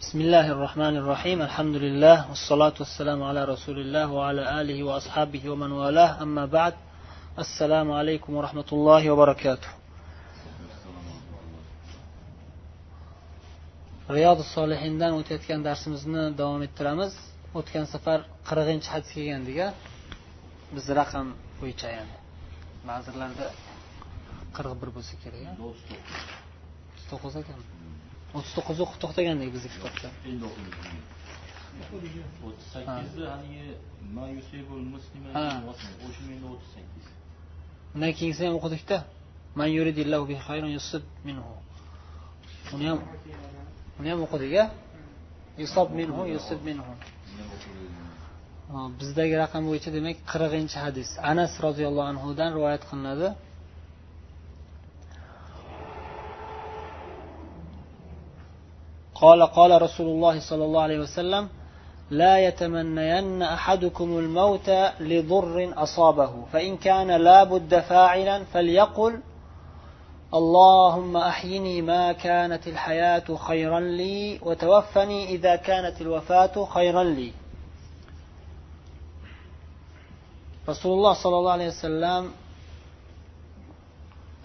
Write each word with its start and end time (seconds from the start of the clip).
بسم 0.00 0.18
الله 0.20 0.46
الرحمن 0.54 0.94
الرحيم 1.02 1.38
الحمد 1.48 1.76
لله 1.84 2.16
والصلاة 2.30 2.76
والسلام 2.82 3.22
على 3.22 3.44
رسول 3.44 3.78
الله 3.84 4.06
وعلى 4.18 4.42
آله 4.60 4.78
وأصحابه 4.88 5.42
ومن 5.50 5.72
والاه 5.72 6.22
أما 6.22 6.44
بعد 6.46 6.74
السلام 7.38 7.88
عليكم 7.92 8.30
ورحمة 8.34 8.68
الله 8.72 9.02
وبركاته 9.10 9.70
riyodi 14.16 14.44
solihindan 14.56 15.12
o'tayotgan 15.20 15.60
darsimizni 15.68 16.22
davom 16.40 16.62
ettiramiz 16.66 17.12
o'tgan 17.58 17.86
safar 17.94 18.18
qirqinchi 18.48 18.88
hadis 18.94 19.10
kelgandik 19.16 19.58
a 19.66 19.68
bizni 20.74 20.92
raqam 21.00 21.26
bo'yicha 21.60 21.88
ya'ni 21.96 22.16
ba'zilarda 22.90 23.46
qirq 24.56 24.72
bir 24.80 24.88
bo'lsa 24.96 25.14
kerak 25.22 25.44
o'ttiz 25.68 26.00
to'qqiz 27.10 27.34
ekan 27.42 27.60
O'ttiz 28.35 28.51
to'qqiz 28.57 28.77
o'qib 28.83 28.97
to'xtagandik 29.03 29.49
bizni 29.55 29.69
kitobda 29.75 30.07
endi 30.29 30.43
o'ttiz 32.47 32.65
sakkizda 32.73 33.23
haligi 33.33 33.65
Ha. 35.37 35.45
o'sha 36.07 36.23
menda 36.29 36.47
o'ttiz 36.53 36.69
sakkiz. 36.75 37.05
Undan 37.95 38.11
keyingisini 38.17 38.45
ham 38.49 38.55
o'qidikda 38.59 38.97
uni 42.75 42.85
ham 42.89 42.99
uni 43.99 44.09
ham 44.11 44.19
o'qidik 44.25 44.53
a 44.63 44.65
bizdagi 48.99 49.35
raqam 49.43 49.63
bo'yicha 49.69 49.89
demak 49.97 50.17
qirqinchi 50.31 50.77
hadis. 50.85 51.09
Anas 51.31 51.51
roziyallohu 51.65 52.07
anhudan 52.13 52.49
rivoyat 52.57 52.83
qilinadi 52.89 53.27
قال 59.15 59.43
قال 59.45 59.81
رسول 59.81 60.07
الله 60.07 60.39
صلى 60.39 60.65
الله 60.65 60.81
عليه 60.81 60.99
وسلم 60.99 61.49
لا 62.09 62.37
يتمنين 62.47 63.41
أحدكم 63.41 64.17
الموت 64.17 64.69
لضر 64.99 65.73
أصابه 65.77 66.45
فإن 66.53 66.77
كان 66.77 67.11
لا 67.11 67.43
بد 67.43 67.79
فاعلا 67.79 68.43
فليقل 68.43 69.19
اللهم 70.33 71.17
أحيني 71.17 71.81
ما 71.81 72.11
كانت 72.11 72.67
الحياة 72.67 73.35
خيرا 73.35 73.79
لي 73.79 74.39
وتوفني 74.41 75.25
إذا 75.29 75.55
كانت 75.55 76.01
الوفاة 76.01 76.65
خيرا 76.65 77.03
لي. 77.03 77.31
رسول 80.69 80.93
الله 80.93 81.13
صلى 81.13 81.37
الله 81.37 81.51
عليه 81.51 81.67
وسلم 81.67 82.31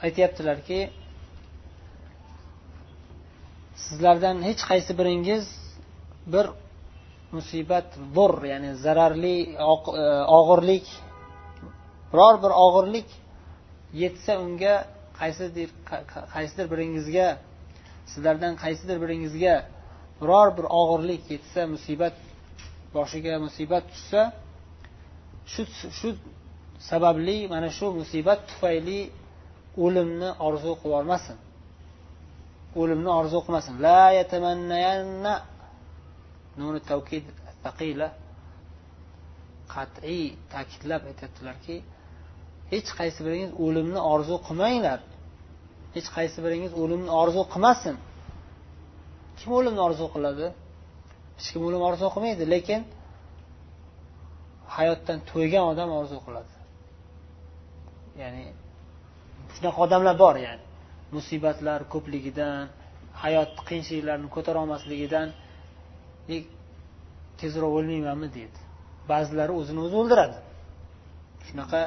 aytyaptilarki 0.03 0.89
sizlardan 3.91 4.37
hech 4.49 4.63
qaysi 4.71 4.93
biringiz 5.01 5.45
bir 6.33 6.47
musibat 7.37 7.89
dur 8.17 8.33
ya'ni 8.53 8.71
zararli 8.85 9.37
e, 9.65 9.65
og'irlik 10.39 10.87
biror 12.13 12.35
bir 12.45 12.53
og'irlik 12.65 13.09
yetsa 14.03 14.33
unga 14.45 14.75
qaysidir 15.21 15.69
qaysidir 16.35 16.67
biringizga 16.73 17.29
sizlardan 18.13 18.55
qaysidir 18.63 18.99
biringizga 19.05 19.55
biror 20.21 20.49
bir 20.59 20.67
og'irlik 20.81 21.23
yetsa 21.35 21.61
musibat 21.75 22.17
boshiga 22.95 23.35
musibat 23.47 23.85
tushsa 23.93 24.23
shu 25.53 25.63
shu 25.99 26.09
sababli 26.91 27.39
mana 27.53 27.69
shu 27.79 27.87
musibat 28.01 28.41
tufayli 28.51 29.01
o'limni 29.85 30.31
orzu 30.47 30.73
qilib 30.81 30.85
yubormasin 30.87 31.37
o'limni 32.81 33.11
orzu 33.21 33.39
qilmasin. 33.45 33.75
La 33.87 34.03
yatamannayanna. 34.19 35.35
Nuni 36.61 36.81
tavkid 36.91 37.25
taqila 37.67 38.09
qat'iy 39.75 40.25
ta'kidlab 40.55 41.03
aytyaptilarki 41.11 41.77
hech 42.73 42.91
qaysi 42.99 43.21
biringiz 43.27 43.53
o'limni 43.65 44.01
orzu 44.13 44.37
qilmanglar. 44.47 45.01
Hech 45.97 46.09
qaysi 46.17 46.39
biringiz 46.45 46.73
o'limni 46.83 47.11
orzu 47.23 47.43
qilmasin. 47.53 47.97
Kim 49.39 49.51
o'limni 49.59 49.81
orzu 49.89 50.07
qiladi? 50.15 50.47
Hech 51.37 51.49
kim 51.53 51.63
o'lim 51.69 51.83
orzu 51.89 52.07
qilmaydi 52.15 52.45
lekin 52.55 52.81
hayotdan 54.77 55.19
to'ygan 55.31 55.65
odam 55.73 55.91
orzu 56.01 56.19
qiladi. 56.27 56.55
Ya'ni 58.21 58.45
shunaqa 59.55 59.79
odamlar 59.87 60.15
bor 60.25 60.37
ya'ni. 60.47 60.65
Musibatlar 61.17 61.81
ko'pligidan 61.93 62.59
hayot 63.23 63.53
qiyinchiliklarni 63.69 64.29
ko'tara 64.37 64.59
olmasligidan 64.63 65.29
e, 66.35 66.37
tezroq 67.41 67.73
o'lmaymanmi 67.79 68.29
deydi 68.37 68.61
ba'zilari 69.13 69.53
o'zini 69.61 69.81
o'zi 69.87 69.97
o'ldiradi. 70.01 70.37
Shunaqa 71.49 71.81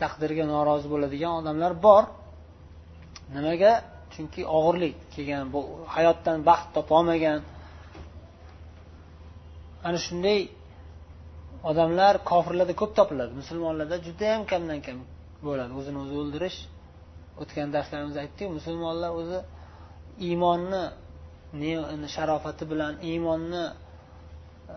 taqdirga 0.00 0.44
norozi 0.54 0.86
bo'ladigan 0.92 1.32
odamlar 1.40 1.72
bor. 1.86 2.04
Nimaga? 3.36 3.72
Chunki 4.12 4.42
og'irlik 4.56 4.94
kelgan 5.14 5.44
bu 5.54 5.60
hayotdan 5.94 6.38
baxt 6.48 6.68
topolmagan 6.76 7.38
ana 9.86 9.98
shunday 10.06 10.40
odamlar 11.70 12.14
kofirlarda 12.30 12.74
ko'p 12.80 12.92
topiladi. 12.98 13.32
Musulmonlarda 13.40 13.96
judayam 14.06 14.42
kamdan 14.52 14.80
kam 14.86 14.98
bo'ladi. 15.46 15.72
O'zini 15.78 15.98
o'zi 16.02 16.14
o'ldirish 16.22 16.58
o'tgan 17.40 17.68
darslarimizda 17.76 18.20
aytdik. 18.24 18.48
Musulmonlar 18.58 19.10
o'zi 19.20 19.38
iymonni 20.28 20.82
sharofati 22.14 22.64
bilan 22.72 22.92
iymonni 23.10 23.64
e, 24.74 24.76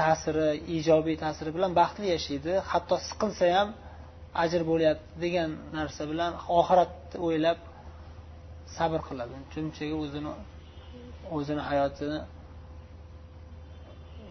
ta'siri 0.00 0.48
ijobiy 0.78 1.16
ta'siri 1.24 1.50
bilan 1.56 1.72
baxtli 1.80 2.06
yashaydi. 2.14 2.52
Hatto 2.70 2.96
siqilsa 3.08 3.44
ham 3.56 3.68
ajr 4.42 4.62
bo'lyapti 4.70 5.12
degan 5.24 5.50
narsa 5.78 6.02
bilan 6.12 6.32
oxiratni 6.58 7.16
o'ylab 7.26 7.58
sabr 8.76 9.00
qiladi. 9.08 9.34
Shunchaga 9.54 9.96
o'zini 10.04 10.32
o'zini 11.36 11.62
hayotini 11.70 12.18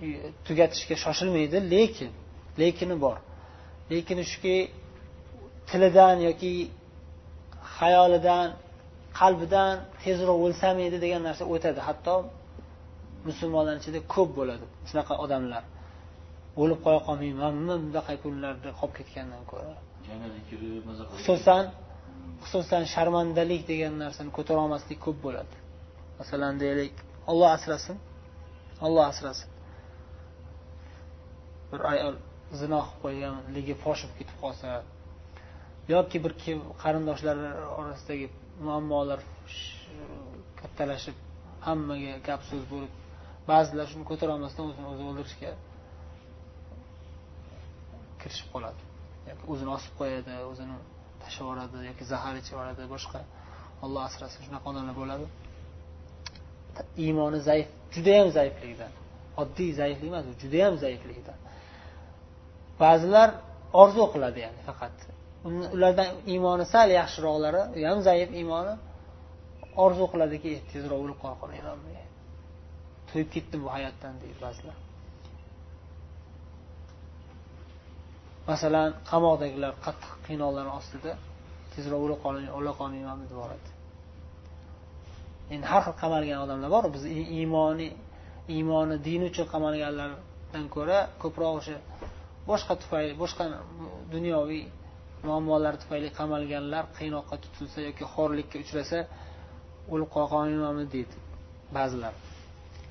e, 0.04 0.08
tugatishga 0.48 0.96
shoshilmaydi. 1.04 1.58
Lekin 1.74 2.12
lekini 2.62 2.96
bor. 3.06 3.18
Lekini 3.92 4.24
shuki 4.32 4.56
tilidan 5.70 6.18
yoki 6.30 6.52
xayolidan 7.80 8.48
qalbidan 9.20 9.74
tezroq 10.04 10.40
o'lsam 10.46 10.76
edi 10.88 10.98
degan 11.06 11.22
narsa 11.28 11.44
o'tadi. 11.54 11.80
Hatto 11.88 12.16
musulmonlar 13.28 13.76
ichida 13.82 14.00
ko'p 14.14 14.30
bo'ladi 14.40 14.66
shunaqa 14.90 15.14
odamlar. 15.26 15.64
O'lib 16.62 16.80
qo'ya 16.86 17.00
qolmaymanmi 17.08 17.76
bunaqa 17.86 18.14
kunlarda 18.24 18.70
qolib 18.80 18.96
ketgandan 19.00 19.44
ko'ra. 19.52 19.74
Xususan 21.26 21.64
xususan 22.44 22.84
sharmandalik 22.94 23.62
degan 23.72 23.94
narsani 24.04 24.30
ko'tara 24.38 24.60
olmaslik 24.66 25.00
ko'p 25.06 25.18
bo'ladi. 25.26 25.56
Masalan 26.20 26.54
deylik 26.64 26.94
olloh 27.32 27.50
asrasin 27.58 27.98
olloh 28.86 29.06
asrasin. 29.12 29.50
Bir 31.72 31.82
ayol 31.92 32.16
zino 32.62 32.80
qilib 32.86 33.00
qo'yganligi 33.04 33.74
fosh 33.84 34.02
bo'lib 34.04 34.16
ketib 34.20 34.38
qolsa 34.44 34.70
yoki 35.88 36.24
bir 36.24 36.34
qarindoshlar 36.84 37.38
orasidagi 37.80 38.28
muammolar 38.68 39.20
kattalashib 40.60 41.18
hammaga 41.68 42.14
gap 42.28 42.42
so'z 42.50 42.64
bo'lib 42.72 42.92
ba'zilar 43.52 43.86
shuni 43.92 44.06
ko'tara 44.12 44.32
olmasdan 44.38 44.66
o'zini 44.72 44.88
o'zi 44.94 45.04
o'ldirishga 45.10 45.52
kirishib 48.22 48.48
qoladi. 48.54 48.82
Yoki 49.30 49.44
o'zini 49.54 49.72
osib 49.78 49.94
qo'yadi 50.00 50.34
o'zini 50.52 50.76
tashlab 51.24 51.46
yuboradi 51.46 51.86
yoki 51.90 52.04
zahar 52.12 52.34
ichib 52.42 52.54
yuboradi 52.56 52.84
boshqa 52.96 53.20
olloh 53.86 54.02
asrasin 54.10 54.42
shunaqa 54.46 54.66
odamlar 54.72 54.96
bo'ladi. 55.02 55.26
Iymoni 57.06 57.40
zaif 57.50 57.68
judayam 57.96 58.30
zaifligidan 58.38 58.92
oddiy 59.42 59.72
zaiflik 59.82 60.10
emas 60.14 60.26
u 60.32 60.34
judayam 60.44 60.76
zaifligidan 60.84 61.38
ba'zilar 62.84 63.30
orzu 63.82 64.04
qiladi 64.14 64.40
ya'ni 64.46 64.62
faqat 64.70 64.96
ulardan 65.46 66.10
iymoni 66.34 66.66
sal 66.74 66.90
yaxshiroqlari 67.00 67.62
u 67.78 67.80
ham 67.90 68.00
zaif 68.08 68.30
iymoni 68.42 68.74
orzu 69.86 70.06
qiladiki 70.14 70.52
tezroq 70.72 71.00
o'lib 71.06 71.18
qola 71.24 71.36
qolaymanmi 71.44 71.94
to'yib 73.10 73.30
ketdim 73.36 73.60
bu 73.66 73.70
hayotdan 73.76 74.14
deydi 74.22 74.40
ba'zilar. 74.46 74.78
Masalan 78.50 78.90
qamoqdagilar 79.12 79.74
qattiq 79.86 80.12
qiynoqlar 80.28 80.66
ostida 80.80 81.12
tezroq 81.74 82.02
o'lib 82.06 82.20
qolay 82.26 82.46
o'la 82.58 82.72
qolmayman 82.80 83.18
deb 83.24 83.32
yuboradi 83.36 83.70
endi 85.54 85.66
har 85.72 85.82
xil 85.86 85.96
qamalgan 86.04 86.40
odamlar 86.46 86.70
bor 86.76 86.86
biz 86.96 87.04
iymoni 87.40 87.88
iymoni 88.58 88.96
dini 89.08 89.26
uchun 89.32 89.48
qamalganlardan 89.54 90.66
ko'ra 90.76 91.00
ko'proq 91.24 91.54
o'sha 91.60 91.78
boshqa 92.50 92.74
tufayli 92.82 93.14
boshqa 93.24 93.44
dunyoviy 94.16 94.64
muammolar 95.28 95.74
tufayli 95.82 96.10
qamalganlar 96.20 96.84
qiynoqqa 96.98 97.36
tutilsa 97.44 97.80
yoki 97.90 98.06
xo'rlikka 98.14 98.58
uchrasa 98.64 99.00
o'lib 99.94 100.10
deydi 100.96 101.16
ba'zilar. 101.78 102.14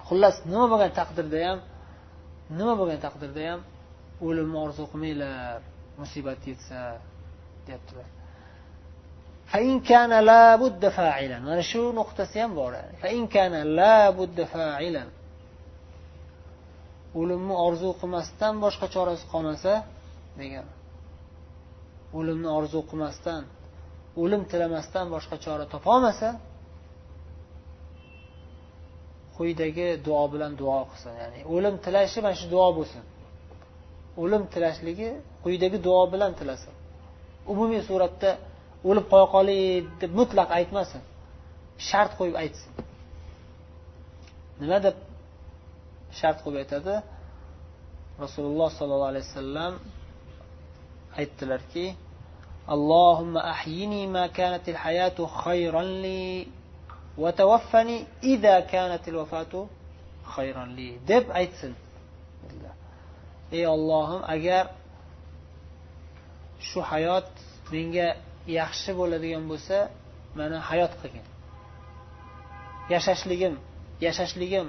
Xullas 0.08 0.36
nima 0.52 0.66
bo'lgan 0.72 0.92
taqdirda 1.00 1.38
ham 1.48 1.58
nima 2.58 2.74
bo'lgan 2.80 3.00
taqdirda 3.06 3.42
ham 3.50 3.60
o'limni 4.26 4.58
orzu 4.66 4.84
qilmanglar 4.92 5.60
musibat 6.00 6.40
yetsa 6.50 6.80
deyaptilar. 7.66 8.08
Mana 11.48 11.62
shu 11.70 11.80
nuqtasi 11.98 12.36
ham 12.42 12.52
bor. 12.60 12.72
O'limni 17.20 17.54
orzu 17.66 17.88
qilmasdan 18.00 18.54
boshqa 18.64 18.86
chorasi 18.94 19.24
qolmasa 19.32 19.72
degan. 20.40 20.66
O'limni 22.18 22.48
orzu 22.58 22.80
qilmasdan 22.90 23.42
o'lim 24.22 24.42
tilamasdan 24.50 25.06
boshqa 25.14 25.36
chora 25.44 25.64
topolmasa 25.74 26.28
quyidagi 29.36 29.88
duo 30.06 30.24
bilan 30.32 30.52
duo 30.60 30.78
qilsin. 30.90 31.12
Ya'ni 31.22 31.40
o'lim 31.54 31.74
tilashi 31.84 32.18
mana 32.24 32.36
shu 32.40 32.46
duo 32.54 32.68
bo'lsin. 32.78 33.04
O'lim 34.22 34.42
tilashligi 34.52 35.10
quyidagi 35.44 35.78
duo 35.86 36.02
bilan 36.12 36.32
tilasin. 36.40 36.74
Umumiy 37.52 37.82
suratda 37.88 38.30
o'lib 38.88 39.06
qo'ya 39.12 39.26
qolay 39.34 39.60
deb 40.02 40.12
mutlaq 40.20 40.48
aytmasin. 40.58 41.02
Shart 41.88 42.12
qo'yib 42.18 42.36
aytsin. 42.42 42.72
Nima 44.62 44.78
deb 44.86 44.96
shart 46.18 46.38
qo'yib 46.44 46.58
aytadi? 46.62 46.94
Rasululloh 48.24 48.68
sollallohu 48.78 49.10
alayhi 49.12 49.26
vasallam 49.28 49.72
aytdilarki 51.17 51.95
اللهم 52.69 53.37
أحيني 53.37 54.07
ما 54.07 54.27
كانت 54.27 54.69
الحياة 54.69 55.25
خيرا 55.25 55.83
لي 55.83 56.47
وتوفني 57.17 58.05
إذا 58.23 58.59
كانت 58.59 59.07
الوفاة 59.07 59.67
خيرا 60.23 60.65
لي 60.65 60.99
deb 61.07 61.31
aytsin 61.31 61.73
ey 63.51 63.67
ollohim 63.67 64.21
agar 64.27 64.67
shu 66.59 66.81
hayot 66.81 67.29
menga 67.71 68.07
yaxshi 68.59 68.91
bo'ladigan 68.99 69.43
bo'lsa 69.51 69.77
mani 70.35 70.57
hayot 70.69 70.93
qilgin 71.01 71.25
yashashligim 72.93 73.55
yashashligim 74.05 74.67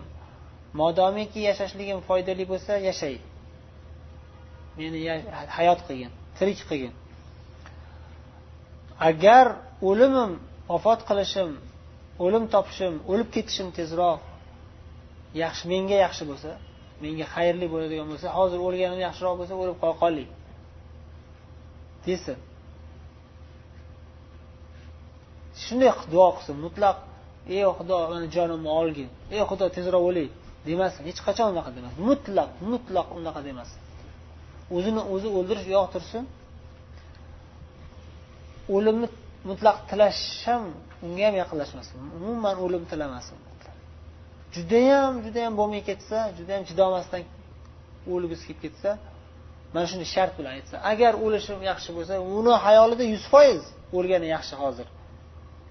modomiki 0.80 1.40
yashashligim 1.50 1.98
foydali 2.08 2.44
bo'lsa 2.52 2.72
yashay 2.88 3.16
meni 4.78 4.98
hayot 5.56 5.80
qilgin 5.88 6.12
Tirik 6.37 6.59
qilgin. 6.69 6.93
Agar 9.09 9.45
o'limim 9.89 10.31
vafot 10.71 10.99
qilishim 11.09 11.49
o'lim 12.25 12.43
topishim 12.53 12.93
o'lib 13.11 13.29
ketishim 13.35 13.67
tezroq 13.77 14.19
yaxshi 15.43 15.63
menga 15.73 15.97
yaxshi 16.05 16.23
bo'lsa 16.29 16.51
menga 17.03 17.25
xayrli 17.35 17.67
bo'ladigan 17.73 18.07
bo'lsa 18.11 18.27
hozir 18.37 18.59
o'lganim 18.67 18.99
yaxshiroq 19.07 19.35
bo'lsa 19.39 19.53
o'lib 19.61 19.77
qo'ya 19.81 19.95
qolaylik 20.01 20.29
desin. 22.05 22.37
Shunday 25.63 25.91
duo 26.13 26.27
qilsin 26.35 26.55
mutlaq 26.65 26.97
ey 27.55 27.63
xudo 27.77 27.97
mani 28.11 28.27
jonimni 28.35 28.69
olgin. 28.79 29.09
Ey 29.35 29.41
xudo 29.49 29.65
tezroq 29.75 30.03
o'lay. 30.09 30.27
Demasin 30.67 31.01
hech 31.09 31.19
qachon 31.27 31.47
unaqa 31.53 31.71
demasin. 31.77 31.99
Mutlaq 32.09 32.49
mutlaq 32.71 33.07
unaqa 33.19 33.41
demasin. 33.47 33.79
O'zini 34.75 35.01
o'zi 35.13 35.27
o'ldirish 35.37 35.65
u 35.69 35.71
yoq 35.77 35.87
tursin. 35.93 36.23
O'limni 38.75 39.07
mutlaq 39.49 39.77
tilash 39.89 40.21
ham 40.45 40.63
unga 41.05 41.23
ham 41.27 41.35
yaqinlashmasin. 41.41 41.95
Umuman 42.17 42.55
o'lim 42.65 42.83
tilamasin. 42.91 43.37
Judayam 44.55 45.13
judayam 45.25 45.53
bo'lmay 45.59 45.81
ketsa 45.89 46.17
judayam 46.37 46.63
chidolmasdan 46.69 47.21
o'lgisi 48.13 48.43
kelib 48.47 48.61
ketsa 48.65 48.89
mana 49.73 49.85
shuni 49.91 50.05
shart 50.13 50.33
bilan 50.39 50.51
aytsa 50.57 50.75
agar 50.91 51.13
o'lishim 51.25 51.59
yaxshi 51.71 51.89
bo'lsa 51.97 52.13
uni 52.39 52.53
hayolida 52.65 53.03
yuz 53.13 53.23
foiz 53.33 53.61
o'lgani 53.97 54.27
yaxshi 54.35 54.55
hozir. 54.63 54.87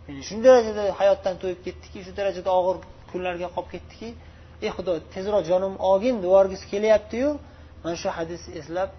Ya'ni 0.06 0.22
shu 0.28 0.34
darajada 0.46 0.82
hayotdan 1.00 1.34
to'yib 1.42 1.60
ketdiki 1.66 1.98
shu 2.06 2.12
darajada 2.18 2.50
og'ir 2.58 2.76
kunlarga 3.10 3.48
qolib 3.56 3.70
ketdiki 3.74 4.08
ey 4.64 4.70
xudo 4.76 4.92
tezroq 5.14 5.42
jonimni 5.50 5.78
olgin 5.90 6.16
devorgisi 6.24 6.64
kelyaptiyu 6.72 7.28
mana 7.82 7.96
shu 8.02 8.08
hadisni 8.18 8.50
eslab 8.60 8.90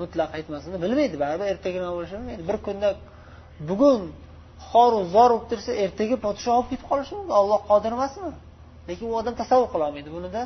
mutlaq 0.00 0.28
aytmasini 0.36 0.76
bilmaydi 0.84 1.16
baribir 1.22 1.46
ertaga 1.52 1.78
nima 1.82 1.92
bo'lishini 1.96 2.20
bilmaydi 2.22 2.44
bir 2.50 2.58
kunda 2.66 2.88
bugun 3.68 4.00
xoru 4.68 4.98
zor 5.14 5.30
bo'lib 5.32 5.46
tursa 5.50 5.70
ertaga 5.84 6.16
podshoh 6.26 6.52
olib 6.58 6.68
ketib 6.70 6.86
qolishi 6.90 7.12
mumkin 7.18 7.34
olloh 7.40 7.60
qodir 7.70 7.90
emasmi? 7.96 8.30
Lekin 8.88 9.06
u 9.10 9.14
odam 9.20 9.34
tasavvur 9.40 9.68
qilolmaydi 9.74 10.10
bunida 10.16 10.42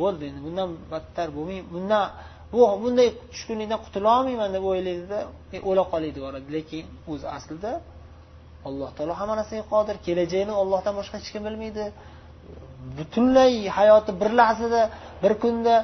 bo'ldi 0.00 0.22
endi. 0.28 0.40
Bundan 0.46 0.68
battar 0.92 1.28
bo'lmay 1.36 1.60
bundan 1.74 2.04
bu 2.52 2.60
bunday 2.82 3.08
tushkunlikdan 3.32 3.80
qutula 3.84 4.08
olmayman 4.18 4.50
deb 4.56 4.64
o'ylaydida 4.70 5.18
e, 5.54 5.56
o'la 5.68 5.84
qolaydi 5.92 6.18
boradi 6.26 6.48
lekin 6.56 6.84
o'zi 7.12 7.26
aslida 7.36 7.72
alloh 8.68 8.90
taolo 8.96 9.14
hamma 9.20 9.34
narsaga 9.40 9.64
qodir. 9.74 9.96
Kelajagini 10.06 10.54
ollohdan 10.62 10.94
boshqa 10.98 11.14
hech 11.20 11.30
kim 11.34 11.42
bilmaydi. 11.48 11.84
Butunlay 12.98 13.52
hayoti 13.78 14.10
bir 14.20 14.30
lahzada 14.40 14.82
bir 15.22 15.32
kunda 15.42 15.74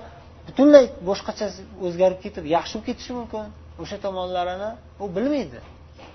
butunlay 0.51 0.85
boshqacha 1.09 1.47
o'zgarib 1.87 2.19
ketib 2.25 2.45
yaxshi 2.57 2.75
bo'lib 2.77 2.87
ketishi 2.89 3.13
mumkin. 3.21 3.47
O'sha 3.83 3.97
tomonlarini 4.05 4.71
u 5.03 5.05
bilmaydi. 5.17 5.59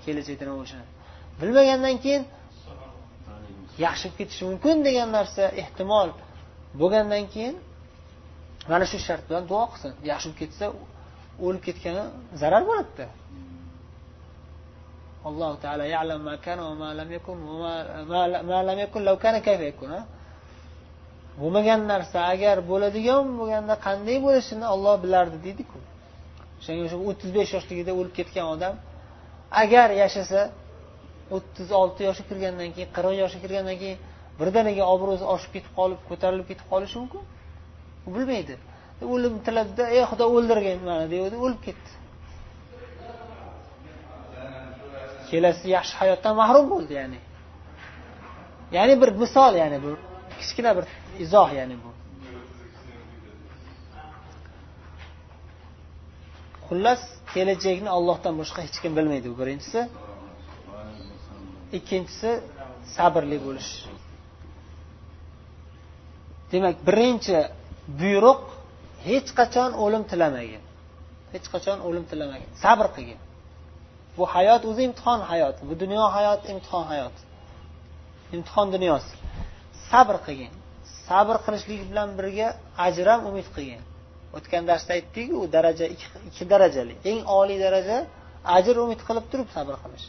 Kelajakda 0.04 0.42
nima 0.46 0.56
bo'lishini 0.60 0.86
bilmagandan 1.40 1.96
keyin 2.04 2.22
yaxshi 3.86 4.06
bo'lib 4.06 4.18
ketishi 4.20 4.44
mumkin 4.50 4.76
degan 4.86 5.08
narsa 5.18 5.42
ehtimol 5.62 6.08
bo'lgandan 6.80 7.24
keyin 7.34 7.54
mana 8.70 8.84
shu 8.90 8.98
shart 9.06 9.22
bilan 9.28 9.44
duo 9.50 9.64
qilsin. 9.72 9.92
Yaxshi 10.10 10.26
bo'lib 10.28 10.38
ketsa 10.42 10.66
o'lib 11.46 11.62
ketgani 11.66 12.04
zarar 12.40 12.62
bo'ladida 12.70 13.06
alloh 15.28 15.52
taolo 15.64 15.84
bo'lmagan 21.40 21.80
narsa 21.92 22.18
agar 22.32 22.56
bo'ladigan 22.70 23.22
bo'lganda 23.38 23.74
qanday 23.86 24.16
bo'lishini 24.26 24.66
olloh 24.74 24.94
bilardi 25.04 25.38
deydiku. 25.46 25.78
O'shanga 26.58 26.82
o'sha 26.86 26.98
o'ttiz 27.08 27.30
besh 27.38 27.50
yoshligida 27.56 27.92
o'lib 27.98 28.14
ketgan 28.18 28.46
odam 28.54 28.74
agar 29.62 29.88
yashasa 30.02 30.40
o'ttiz 31.36 31.68
olti 31.80 32.00
yoshga 32.08 32.24
kirgandan 32.30 32.70
keyin 32.74 32.90
qirq 32.96 33.14
yoshga 33.22 33.40
kirgandan 33.44 33.76
keyin 33.82 33.98
birdaniga 34.40 34.84
obro'si 34.94 35.24
oshib 35.34 35.50
ketib 35.56 35.72
qolib 35.78 36.00
ko'tarilib 36.08 36.46
ketib 36.50 36.66
qolishi 36.72 36.96
mumkin? 37.02 37.22
U 38.06 38.08
bilmaydi. 38.14 38.54
O'lim 39.14 39.34
tiladida 39.46 39.84
ey 39.96 40.02
xudo 40.10 40.24
o'ldirgin 40.36 40.78
mani 40.88 41.06
degandi 41.12 41.36
o'lib 41.44 41.60
ketdi. 41.66 41.90
Kelasi 45.30 45.66
yaxshi 45.76 45.94
hayotdan 46.00 46.34
mahrum 46.40 46.66
bo'ldi 46.72 46.92
ya'ni. 47.00 47.18
Ya'ni 48.76 48.94
bir 49.02 49.10
misol 49.22 49.52
ya'ni 49.62 49.78
bu 49.84 49.92
kichkina 50.40 50.70
bir 50.76 50.84
izoh 51.24 51.48
ya'ni 51.58 51.76
bu. 51.84 51.90
Xullas 56.68 57.02
kelajakni 57.34 57.90
ollohdan 57.98 58.34
boshqa 58.40 58.60
hech 58.66 58.78
kim 58.82 58.92
bilmaydi 58.98 59.26
bu 59.32 59.36
birinchisi. 59.42 59.80
Ikkinchisi 61.78 62.30
sabrli 62.96 63.38
bo'lish. 63.46 63.72
Demak 66.52 66.76
birinchi 66.88 67.38
buyruq 68.00 68.40
hech 69.08 69.28
qachon 69.38 69.70
o'lim 69.84 70.02
tilamagin. 70.10 70.62
Hech 71.34 71.46
qachon 71.54 71.78
o'lim 71.88 72.04
tilamagin. 72.10 72.50
Sabr 72.64 72.86
qilgin. 72.96 73.20
Bu 74.16 74.24
hayot 74.34 74.62
o'zi 74.70 74.82
imtihon 74.88 75.20
hayoti. 75.30 75.60
Bu 75.70 75.74
dunyo 75.82 76.04
hayot 76.16 76.42
imtihon 76.52 76.84
hayoti. 76.92 77.22
Imtihon 78.36 78.66
dunyosi. 78.74 79.14
Sabr 79.90 80.16
qilgin. 80.26 80.52
Sabr 81.08 81.36
qilishlik 81.44 81.82
bilan 81.90 82.08
birga 82.18 82.48
ajr 82.86 83.06
ham 83.12 83.22
umid 83.30 83.48
qilgin. 83.56 83.82
O'tgan 84.36 84.62
darsda 84.70 84.92
aytdikku 84.98 85.36
u 85.44 85.46
daraja 85.56 85.86
ikki 86.28 86.44
darajali. 86.52 86.94
Eng 87.10 87.20
oliy 87.38 87.58
daraja 87.66 87.98
ajr 88.56 88.76
umid 88.84 89.00
qilib 89.08 89.24
turib 89.32 89.48
sabr 89.56 89.74
qilish. 89.84 90.06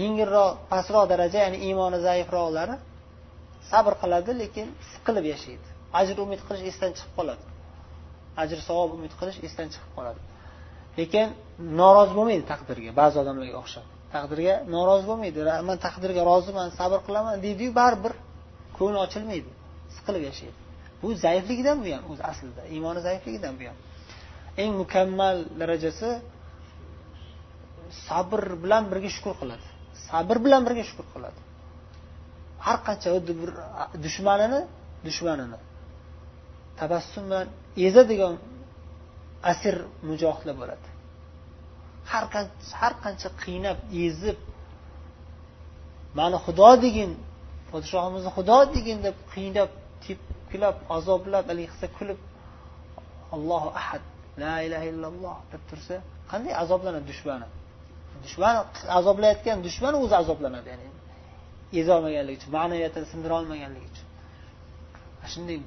Yengilroq 0.00 0.52
pastroq 0.72 1.04
daraja 1.12 1.38
ya'ni 1.44 1.58
iymoni 1.68 1.98
zaifroqlari 2.06 2.76
sabr 3.70 3.92
qiladi 4.02 4.30
lekin 4.42 4.66
siqilib 4.90 5.24
yashaydi. 5.32 5.68
Ajr 6.00 6.16
umid 6.24 6.40
qilish 6.46 6.64
esdan 6.70 6.90
chiqib 6.96 7.12
qoladi. 7.18 7.44
Ajr 8.42 8.58
savob 8.68 8.90
umid 8.96 9.12
qilish 9.20 9.38
esdan 9.46 9.68
chiqib 9.74 9.92
qoladi. 9.96 10.20
Lekin 10.98 11.26
norozi 11.80 12.12
bo'lmaydi 12.18 12.44
taqdirga 12.52 12.90
ba'zi 13.00 13.16
odamlarga 13.22 13.56
o'xshab. 13.62 13.84
Taqdirga 14.14 14.54
norozi 14.74 15.04
bo'lmaydi. 15.10 15.38
Man 15.68 15.78
taqdirga 15.86 16.22
roziman 16.30 16.68
sabr 16.78 16.98
qilaman 17.06 17.36
deydiyu 17.44 17.72
baribir. 17.80 18.12
Ko'ngli 18.78 18.98
ochilmaydi 19.06 19.50
siqilib 19.96 20.22
yashaydi. 20.30 20.58
Bu 21.02 21.08
zaifligidan 21.24 21.76
bu 21.84 21.88
ham 21.94 22.04
o'zi 22.12 22.22
aslida 22.30 22.62
iymoni 22.74 23.00
zaifligidan 23.08 23.54
bu 23.60 23.64
ham 23.68 23.78
eng 24.62 24.72
mukammal 24.82 25.36
darajasi 25.60 26.08
sabr 28.08 28.40
bilan 28.62 28.82
birga 28.90 29.10
shukur 29.16 29.34
qiladi. 29.40 29.66
Sabr 30.08 30.36
bilan 30.44 30.62
birga 30.66 30.84
shukur 30.90 31.06
qiladi. 31.14 31.40
Har 32.64 32.78
qancha 32.86 33.08
xuddi 33.14 33.32
bir 33.40 33.50
dushmanini 34.04 34.60
dushmanini. 35.06 35.58
Tabassum 36.80 37.24
bilan 37.30 37.46
ezadigan 37.86 38.34
asir 39.52 39.76
mujohidlar 40.08 40.54
bo'ladi. 40.62 40.86
Har 42.10 42.24
qancha 42.34 42.74
har 42.80 42.94
qancha 43.04 43.28
qiynab 43.42 43.78
ezib 44.06 44.38
mani 46.18 46.38
xudo 46.44 46.70
degin 46.84 47.10
podshohimizni 47.76 48.30
xudo 48.36 48.58
degin 48.74 48.98
deb 49.06 49.16
qiynab 49.34 49.70
tepkilab 50.04 50.76
azoblab 50.96 51.44
haligi 51.50 51.68
qilsa 51.72 51.86
kulib 51.98 52.18
allohu 53.36 53.68
ahad 53.80 54.02
la 54.42 54.54
ilaha 54.66 54.86
illalloh 54.92 55.36
deb 55.52 55.62
tursa 55.70 55.94
qanday 56.30 56.54
azoblanadi 56.64 57.06
dushmani? 57.12 57.46
Dushman 58.24 58.54
azoblayotgan 58.98 59.58
dushman 59.66 59.94
o'zi 60.02 60.14
azoblanadi 60.22 60.68
ya'ni 60.72 60.86
ezolmaganligi 61.82 62.36
uchun 62.40 62.50
ma'naviyatini 62.58 63.06
sindira 63.12 63.34
olmaganligi 63.40 63.86
uchun 63.92 64.06
shunday 65.32 65.58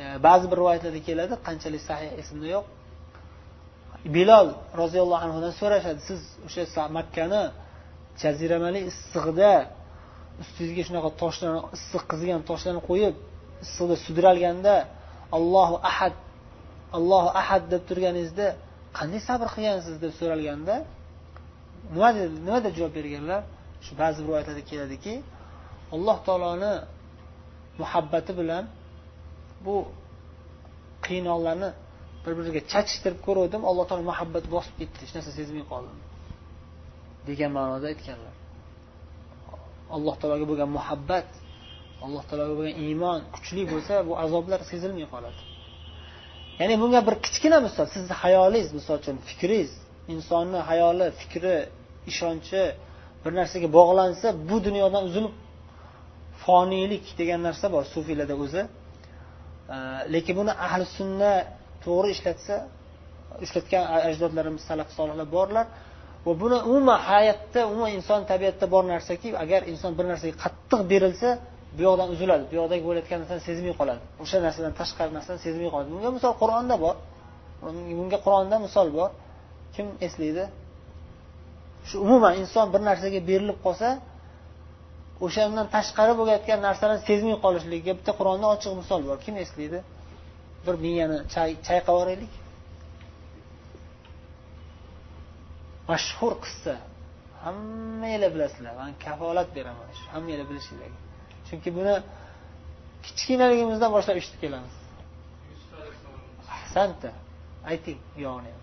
e, 0.00 0.04
ba'zi 0.26 0.46
bir 0.50 0.56
rivoyatlarda 0.60 1.00
keladi 1.08 1.34
qanchalik 1.48 1.82
sahih 1.90 2.10
esimda 2.20 2.46
yo'q. 2.54 2.66
Bilol 4.16 4.48
roziyallohu 4.82 5.22
anhudan 5.26 5.52
so'rashadi 5.60 6.00
siz 6.08 6.20
o'sha 6.46 6.82
makkani 6.98 7.42
jaziramali 8.22 8.80
issig'ida 8.90 9.52
ustingizga 10.42 10.82
shunaqa 10.88 11.10
toshlarni 11.22 11.60
issiq 11.76 12.02
qizigan 12.10 12.40
toshlarni 12.50 12.82
qo'yib 12.90 13.14
issiqda 13.64 13.96
sudralganda 14.06 14.74
allohu 15.36 15.76
ahad 15.90 16.14
allohu 16.98 17.28
ahad 17.40 17.62
deb 17.72 17.82
turganingizda 17.88 18.46
qanday 18.98 19.20
sabr 19.28 19.46
qilgansiz 19.54 19.94
deb 20.04 20.12
so'ralganda 20.20 20.74
nima 21.94 22.08
nima 22.46 22.58
deb 22.66 22.72
javob 22.78 22.92
berganlar 22.98 23.40
shu 23.84 23.92
ba'zi 24.00 24.18
rivoyatlarda 24.24 24.62
keladiki 24.70 25.14
alloh 25.94 26.16
taoloni 26.26 26.72
muhabbati 27.82 28.32
bilan 28.40 28.64
bu 29.64 29.76
qiynoqlarni 31.06 31.70
bir 32.24 32.32
biriga 32.38 32.60
chachishtirib 32.72 33.20
ko'ruvdim 33.26 33.62
alloh 33.70 33.84
taolo 33.88 34.04
muhabbat 34.12 34.44
bosib 34.54 34.74
ketdi 34.80 34.96
hech 35.02 35.12
narsa 35.16 35.30
sezmay 35.38 35.64
qoldim 35.72 35.98
degan 37.28 37.50
ma'noda 37.58 37.86
aytganlar. 37.92 38.34
Alloh 39.96 40.14
taologa 40.20 40.46
bo'lgan 40.50 40.70
muhabbat 40.78 41.28
alloh 42.04 42.22
taologa 42.28 42.54
bo'lgan 42.58 42.76
iymon 42.86 43.18
kuchli 43.34 43.62
bo'lsa 43.72 43.94
bu 44.08 44.12
azoblar 44.24 44.60
sezilmay 44.70 45.06
qoladi. 45.14 45.40
Ya'ni 46.60 46.74
bunga 46.82 47.00
bir 47.06 47.14
kichkina 47.24 47.58
misol 47.66 47.86
sizni 47.94 48.14
hayolingiz 48.22 48.70
misol 48.78 48.96
uchun 49.02 49.16
fikringiz 49.28 49.70
insonni 50.14 50.60
hayoli 50.70 51.06
fikri 51.20 51.56
ishonchi 52.10 52.62
bir 53.22 53.32
narsaga 53.38 53.68
bog'lansa 53.78 54.28
bu 54.48 54.56
dunyodan 54.66 55.02
uzilib 55.08 55.34
foniylik 56.44 57.04
degan 57.20 57.40
narsa 57.48 57.66
bor 57.74 57.84
sufiylarda 57.94 58.34
o'zi. 58.44 58.62
Lekin 60.14 60.34
buni 60.40 60.52
ahli 60.66 60.84
sunna 60.96 61.32
to'g'ri 61.84 62.08
ishlatsa 62.16 62.54
ishlatgan 63.44 63.84
ajdodlarimiz 64.08 64.62
salaf 64.70 64.88
solihlar 64.98 65.28
borlar 65.36 65.66
va 66.24 66.32
buni 66.42 66.58
umuman 66.68 66.98
hayotda 67.08 67.60
umuman 67.70 67.90
inson 67.98 68.20
tabiatida 68.30 68.66
bor 68.74 68.84
narsaki 68.94 69.28
agar 69.44 69.60
inson 69.72 69.92
bir 69.98 70.06
narsaga 70.12 70.34
qattiq 70.44 70.80
berilsa 70.92 71.30
bu 71.76 71.80
yoqdan 71.88 72.08
uziladi. 72.14 72.44
Bu 72.50 72.54
yoqdagi 72.60 72.82
bo'layotgan 72.88 73.18
narsani 73.22 73.42
sezmay 73.48 73.74
qoladi. 73.80 74.02
O'sha 74.22 74.38
narsadan 74.46 74.72
tashqari 74.80 75.12
narsani 75.18 75.38
sezmay 75.46 75.68
qoladi. 75.74 75.88
Bunga 75.94 76.10
misol 76.16 76.32
qur'onda 76.42 76.76
bor. 76.84 76.94
Bunga 78.00 78.18
qur'onda 78.26 78.56
misol 78.66 78.88
bor. 78.98 79.10
Kim 79.74 79.86
eslaydi? 80.06 80.44
Shu 81.88 81.96
umuman 82.06 82.32
inson 82.42 82.66
bir 82.74 82.80
narsaga 82.88 83.20
berilib 83.30 83.58
qolsa 83.66 83.88
o'shandan 85.26 85.66
tashqari 85.76 86.12
bo'layotgan 86.20 86.58
narsalarni 86.66 87.02
sezmay 87.10 87.36
qolishligiga 87.44 87.92
bitta 87.98 88.12
qur'onda 88.18 88.46
ochiq 88.54 88.72
misol 88.80 89.00
bor. 89.08 89.16
Kim 89.24 89.34
eslaydi? 89.44 89.78
Bir 90.66 90.74
miyani 90.84 91.18
chayqab 91.68 91.94
yuboraylik 91.96 92.32
mashhur 95.90 96.32
qissa. 96.44 96.74
Hammanglar 97.44 98.30
bilasizlar 98.34 98.72
man 98.82 98.90
kafolat 99.04 99.48
beraman 99.56 99.86
hammanglar 100.14 100.46
bilishinglarga. 100.50 100.98
Chunki 101.48 101.70
buni 101.78 101.94
kichkinaligimizdan 103.04 103.90
boshlab 103.96 104.16
eshitib 104.20 104.40
kelamiz. 104.44 104.74
Ahsanta 106.56 107.10
ayting 107.72 107.98
buyog'ini 108.16 108.50
ham 108.54 108.60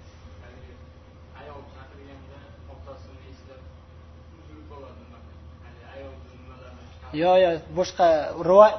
yo 7.22 7.32
yo 7.44 7.50
boshqa 7.80 8.08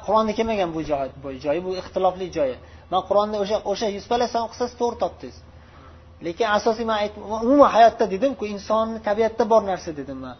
qur'onda 0.05 0.33
kelmagan 0.39 0.69
bu 0.75 0.81
joy 0.91 1.07
bu 1.23 1.29
joyi 1.45 1.59
bu 1.67 1.71
ixtilofli 1.81 2.27
joyi 2.37 2.55
man 2.91 3.01
qur'onda 3.09 3.37
o'sha 3.43 3.57
o'sha 3.71 3.87
yusuf 3.95 4.11
alayhissalom 4.17 4.49
qissasi 4.53 4.73
to'g'ri 4.81 4.97
topdingiz 5.03 5.37
lekin 6.25 6.47
asosiy 6.57 6.85
man 6.91 6.99
umuman 7.45 7.69
hayotda 7.75 8.05
dedimku 8.13 8.43
insonni 8.53 8.99
tabiatda 9.07 9.43
bor 9.51 9.61
narsa 9.71 9.91
dedim 9.99 10.19
man. 10.25 10.37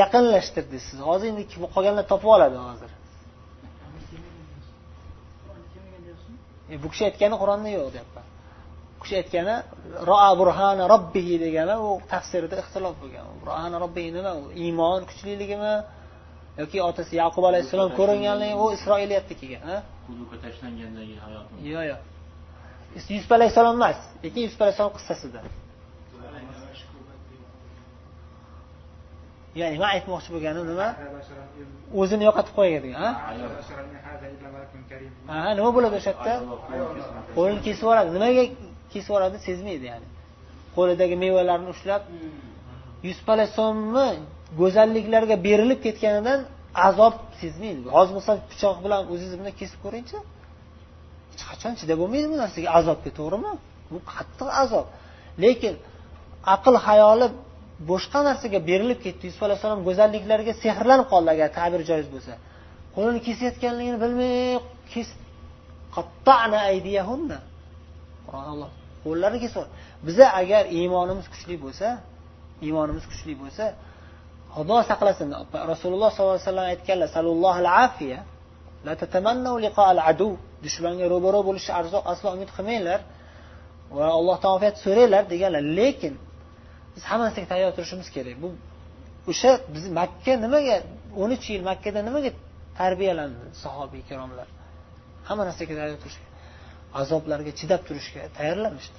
Yaqinlashtirdi 0.00 0.78
siz. 0.86 0.98
Hozir 1.10 1.28
endi 1.32 1.42
qolganlar 1.76 2.04
topib 2.12 2.28
oladi 2.36 2.56
hozir. 2.68 2.90
E, 6.72 6.74
bu 6.82 6.86
kishi 6.92 7.04
aytgani 7.08 7.36
qur'onda 7.42 7.68
yo'q 7.76 7.88
deyapman. 7.94 8.26
Bu 8.96 9.00
kishi 9.04 9.16
aytgani 9.20 9.56
roa 10.10 10.30
burhana 10.40 10.84
robbihi 10.94 11.36
degani 11.44 11.74
u 11.86 11.88
tafsirida 12.12 12.56
ixtilof 12.62 12.94
bo'lgan. 13.02 13.24
Burhana 13.42 13.76
robbihi 13.84 14.10
nima? 14.16 14.32
U 14.42 14.44
iymon 14.64 15.00
kuchliligimi? 15.10 15.74
Yoki 16.60 16.78
otasi 16.88 17.12
yaqub 17.22 17.44
alayhissalom 17.50 17.90
ko'ringanligi 17.98 18.54
u 18.62 18.64
isroiliyatda 18.76 19.34
kelgan 19.40 19.62
yo'q 21.72 21.84
yo'q 21.90 22.00
yusuf 22.94 23.32
alayhissalom 23.38 23.74
emas 23.80 23.98
lekin 24.24 24.40
yusuf 24.46 24.60
alayhissalom 24.62 24.94
qissasida 24.98 25.40
ya'ni 29.58 29.76
man 29.82 29.90
aytmoqchi 29.96 30.30
bo'lganim 30.34 30.64
nima? 30.70 30.88
O'zini 32.00 32.22
yo'qotib 32.28 32.54
qo'ygan 32.58 32.82
ha? 33.02 33.08
Nima 35.58 35.70
bo'ladi 35.76 35.94
o'sha 36.00 36.12
yerda? 36.12 36.34
Qo'lini 37.36 37.60
kesib 37.66 37.82
yuboradi. 37.84 38.10
Nimaga 38.16 38.44
kesib 38.92 39.08
yuboradi 39.10 39.36
sezmaydi 39.46 39.86
ya'ni. 39.92 40.08
Qo'lidagi 40.76 41.16
mevalarni 41.24 41.68
ushlab 41.74 42.02
yusuf 43.08 43.26
alayhissalomni 43.34 44.08
go'zalliklarga 44.60 45.36
berilib 45.46 45.80
ketganidan 45.86 46.40
azob 46.88 47.14
sezmaydi. 47.40 47.88
Hozir 47.96 48.14
misol 48.20 48.36
pichoq 48.50 48.76
bilan 48.84 49.02
o'zingiz 49.12 49.34
bilan 49.40 49.54
kesib 49.60 49.78
ko'ringchi. 49.84 50.18
Hech 51.32 51.44
qachon 51.50 51.72
chidab 51.80 51.96
bo'lmaydi 52.02 52.26
bu 52.32 52.36
narsaga? 52.42 52.68
Azobga 52.78 53.10
to'g'rimi? 53.18 53.52
Bu 53.92 53.98
qattiq 54.12 54.48
azob. 54.62 54.86
Lekin 55.44 55.74
aql 56.54 56.74
hayoli 56.86 57.26
boshqa 57.90 58.20
narsaga 58.28 58.58
berilib 58.70 58.98
ketdi. 59.04 59.22
Yusuf 59.28 59.42
alayhissalom 59.46 59.80
go'zalliklariga 59.88 60.52
sehrlanib 60.64 61.06
qoldi 61.12 61.28
agar 61.34 61.48
ta'bir 61.58 61.80
joiz 61.90 62.08
bo'lsa. 62.14 62.32
Qo'lini 62.96 63.20
kesayotganligini 63.26 63.98
bilmay 64.04 64.34
qo'llari 69.04 69.38
kesib 69.44 69.66
biza 70.06 70.26
agar 70.40 70.62
iymonimiz 70.78 71.26
kuchli 71.32 71.56
bo'lsa 71.64 71.88
iymonimiz 72.66 73.04
kuchli 73.10 73.34
bo'lsa 73.42 73.64
xudo 74.56 74.76
saqlasin. 74.90 75.28
Rasululloh 75.72 76.10
sollallohu 76.16 76.36
alayhi 76.36 76.48
vasallam 76.48 76.66
aytganlar 76.72 77.08
dushmanga 80.64 81.06
ro'baro 81.14 81.40
bo'lishni 81.48 81.72
aslo 82.12 82.28
umid 82.36 82.50
qilmanglar 82.56 83.00
va 83.96 84.06
allohdan 84.18 84.50
ofiyat 84.56 84.76
so'ranglar 84.84 85.22
deganlar. 85.32 85.62
Lekin 85.78 86.14
biz 86.94 87.02
hamma 87.10 87.22
narsaga 87.26 87.46
tayyor 87.52 87.70
turishimiz 87.76 88.08
kerak. 88.16 88.36
Bu 88.42 88.48
o'sha 89.30 89.50
biz 89.74 89.84
makka 89.98 90.32
nimaga 90.44 90.76
o'n 91.22 91.30
uch 91.36 91.46
yil 91.54 91.62
makkada 91.70 92.00
nimaga 92.08 92.30
tarbiyalandi 92.78 93.44
sahobiy 93.64 94.00
ikromlar? 94.04 94.48
Hamma 95.28 95.42
narsaga 95.48 95.74
tayyor 95.80 95.98
turish 96.02 96.18
azoblarga 97.00 97.52
chidab 97.60 97.80
turishga 97.88 98.20
tayyorlanishdi. 98.38 98.98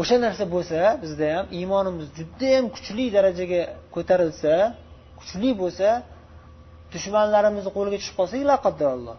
O'sha 0.00 0.16
narsa 0.24 0.44
bo'lsa 0.54 0.78
bizda 1.02 1.26
ham 1.36 1.46
iymonimiz 1.58 2.06
judayam 2.18 2.66
kuchli 2.76 3.04
darajaga 3.16 3.62
ko'tarilsa 3.94 4.52
kuchli 5.20 5.50
bo'lsa 5.62 5.88
dushmanlarimizni 6.94 7.70
qo'liga 7.76 7.96
tushib 8.00 8.16
qolsak 8.20 8.40
laqaddaralloh 8.52 9.16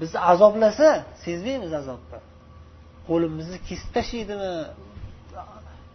bizni 0.00 0.18
azoblasa 0.32 0.88
sezmaymiz 1.24 1.72
azobni. 1.80 2.18
Qo'limizni 3.08 3.58
kesib 3.68 3.90
tashlaydimi? 3.96 4.54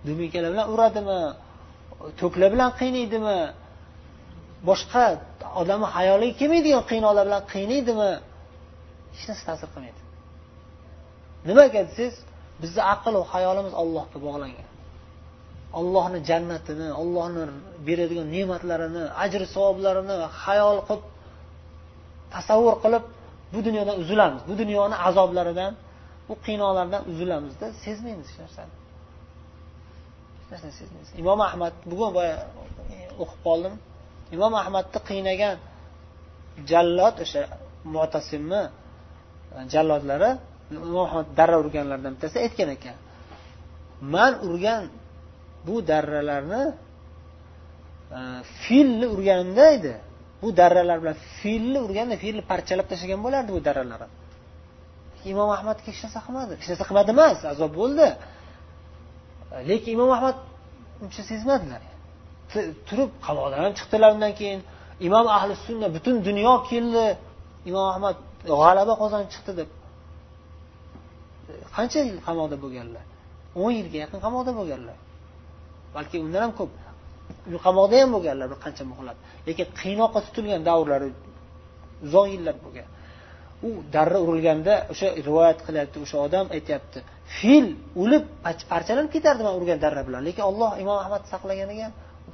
Dumikalar 0.07 0.49
bilan 0.53 0.67
uradimi? 0.73 1.19
To'kla 2.19 2.47
bilan 2.53 2.71
qiynaydimi? 2.79 3.39
Boshqa 4.69 5.03
odamni 5.61 5.87
hayoliga 5.95 6.35
kelmaydigan 6.39 6.83
qiynoqlar 6.91 7.23
bilan 7.29 7.43
qiynaydimi? 7.53 8.11
Hech 9.15 9.25
narsa 9.29 9.43
ta'sir 9.49 9.67
qilmaydi. 9.73 10.01
Nimaga 11.49 11.81
desangiz 11.89 12.15
bizni 12.63 12.81
aql 12.93 13.13
va 13.21 13.25
hayolimiz 13.35 13.73
allohga 13.81 14.17
bog'langan. 14.25 14.67
Ollohni 15.79 16.19
jannatini 16.29 16.87
ollohni 17.01 17.43
beradigan 17.87 18.27
ne'matlarini 18.35 19.03
ajr 19.23 19.41
savoblarini 19.55 20.17
hayol 20.43 20.77
qilib 20.87 21.03
tasavvur 22.33 22.75
qilib 22.83 23.05
bu 23.53 23.65
dunyodan 23.65 23.99
uzilamiz. 23.99 24.41
Bu 24.47 24.57
dunyoni 24.57 24.95
azoblaridan 24.95 25.73
bu 26.29 26.33
qiynoqlardan 26.45 27.01
uzilamizda. 27.11 27.65
Sezmaymiz 27.85 28.27
hech 28.31 28.39
narsani. 28.43 28.73
Hech 30.39 30.49
narsani 30.51 30.73
sezmaymiz. 30.79 31.09
Imom 31.21 31.41
ahmad 31.49 31.73
bugun 31.91 32.11
boya 32.17 32.35
e, 32.93 32.97
o'qib 33.21 33.39
qoldim. 33.47 33.73
Imom 34.35 34.53
ahmadni 34.61 34.99
qiynagan 35.09 35.55
jallod 36.71 37.15
o'sha 37.23 37.41
motasimni 37.95 38.61
jallodlari 39.73 40.31
imom 40.71 41.03
ahmad 41.07 41.27
darra 41.39 41.55
urganlardan 41.63 42.11
bittasi 42.15 42.37
aytgan 42.45 42.69
ekan. 42.75 42.97
Man 44.13 44.33
urgan 44.47 44.83
bu 45.67 45.75
darralarni 45.89 46.63
e, 48.17 48.19
filni 48.63 49.05
urganimda 49.15 49.65
edi. 49.77 49.93
Bu 50.43 50.49
darralar 50.59 50.97
bilan 51.03 51.17
filni 51.39 51.79
urganda 51.85 52.15
filni 52.23 52.43
parchalab 52.51 52.87
tashlagan 52.91 53.19
bo'lardi 53.25 53.51
bu 53.57 53.61
darralarni 53.67 54.07
imom 55.31 55.49
ahmad 55.57 55.77
hech 55.87 55.99
narsa 56.03 56.19
qilmadi. 56.25 56.51
Hech 56.59 56.69
narsa 56.71 56.85
qilmadi 56.89 57.09
emas 57.15 57.39
azob 57.53 57.71
bo'ldi. 57.81 58.07
Lekin 59.69 59.91
imom 59.97 60.11
ahmad 60.17 60.37
uncha 61.03 61.21
sezmadilar. 61.31 61.81
Turib 62.87 63.11
qamoqdan 63.25 63.59
ham 63.65 63.73
chiqdilar 63.79 64.09
undan 64.15 64.33
keyin. 64.39 64.59
Imom 65.07 65.25
ahli 65.37 65.53
sunna 65.65 65.87
butun 65.95 66.15
dunyo 66.27 66.53
keldi. 66.69 67.05
Imom 67.69 67.85
ahmad 67.93 68.15
g'alaba 68.49 68.93
qozonib 69.01 69.29
chiqdi 69.33 69.51
deb. 69.59 69.69
Qancha 71.75 71.99
yil 72.07 72.17
qamoqda 72.27 72.57
bo'lganlar? 72.63 73.05
o'n 73.61 73.71
yilga 73.79 73.97
yaqin 74.03 74.19
qamoqda 74.25 74.51
bo'lganlar. 74.59 74.97
Balki 75.95 76.15
undan 76.25 76.41
ham 76.45 76.53
ko'p. 76.59 76.71
Qamoqda 77.65 77.95
ham 78.01 78.09
bo'lganlar 78.15 78.47
bir 78.53 78.59
qancha 78.65 78.83
muhlat. 78.91 79.17
Lekin 79.47 79.67
qiynoqqa 79.81 80.19
tutilgan 80.25 80.61
davrlari 80.69 81.07
uzoq 82.05 82.25
yillar 82.33 82.55
bo'lgan. 82.65 82.87
U 83.67 83.69
darra 83.95 84.19
urilganda 84.25 84.73
o'sha 84.93 85.07
rivoyat 85.27 85.59
qilyapti 85.67 85.97
o'sha 86.05 86.17
odam 86.27 86.45
aytyapti 86.57 86.99
fil 87.37 87.67
o'lib 88.01 88.23
parchalanib 88.71 89.11
ketardi 89.15 89.41
man 89.47 89.53
urgan 89.59 89.79
darra 89.85 90.01
bilan. 90.07 90.21
Lekin 90.27 90.43
olloh 90.51 90.71
imom 90.83 90.97
ahmad 91.03 91.23
saqlaganiga 91.33 91.87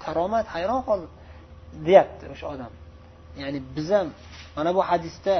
karomat 0.06 0.46
hayron 0.56 0.82
qoldim 0.90 1.12
deyapti 1.88 2.24
o'sha 2.34 2.46
odam. 2.54 2.72
Ya'ni 3.42 3.60
biz 3.76 3.90
ham 3.96 4.08
mana 4.58 4.72
bu 4.78 4.82
hadisda 4.90 5.36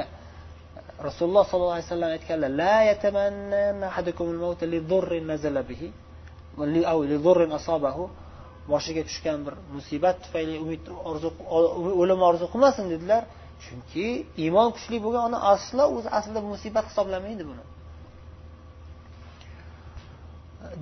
rasululloh 1.08 1.44
sollallohu 1.50 1.76
alayhi 1.76 1.88
vasallam 1.88 2.10
aytganlar 2.16 2.50
la 2.62 2.76
asobahu 7.58 8.04
boshiga 8.72 9.02
tushgan 9.08 9.38
bir 9.46 9.54
musibat 9.76 10.16
tufayli 10.24 10.54
umid 10.64 10.82
orzu 11.10 11.28
o'lim 12.00 12.20
orzu 12.28 12.46
qilmasin 12.52 12.86
dedilar. 12.94 13.22
Chunki 13.64 14.06
iymon 14.44 14.68
kuchli 14.76 14.96
bo'lgan 15.04 15.22
odam 15.28 15.42
aslo 15.54 15.84
o'zi 15.96 16.08
aslida 16.18 16.40
musibat 16.52 16.84
hisoblamaydi 16.90 17.44
buni. 17.50 17.64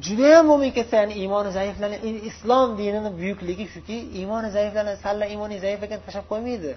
Judayam 0.06 0.44
bo'lmay 0.50 0.70
ketsa 0.78 0.94
ya'ni 1.00 1.14
iymoni 1.22 1.50
zaiflangan 1.58 2.00
islom 2.30 2.68
dinini 2.80 3.10
buyukligi 3.20 3.64
shuki 3.74 3.96
iymoni 4.18 4.48
zaiflangan 4.56 4.96
salla 5.04 5.24
iymoning 5.32 5.60
zaif 5.66 5.80
ekan 5.86 6.00
tashlab 6.06 6.26
qo'ymaydi. 6.32 6.72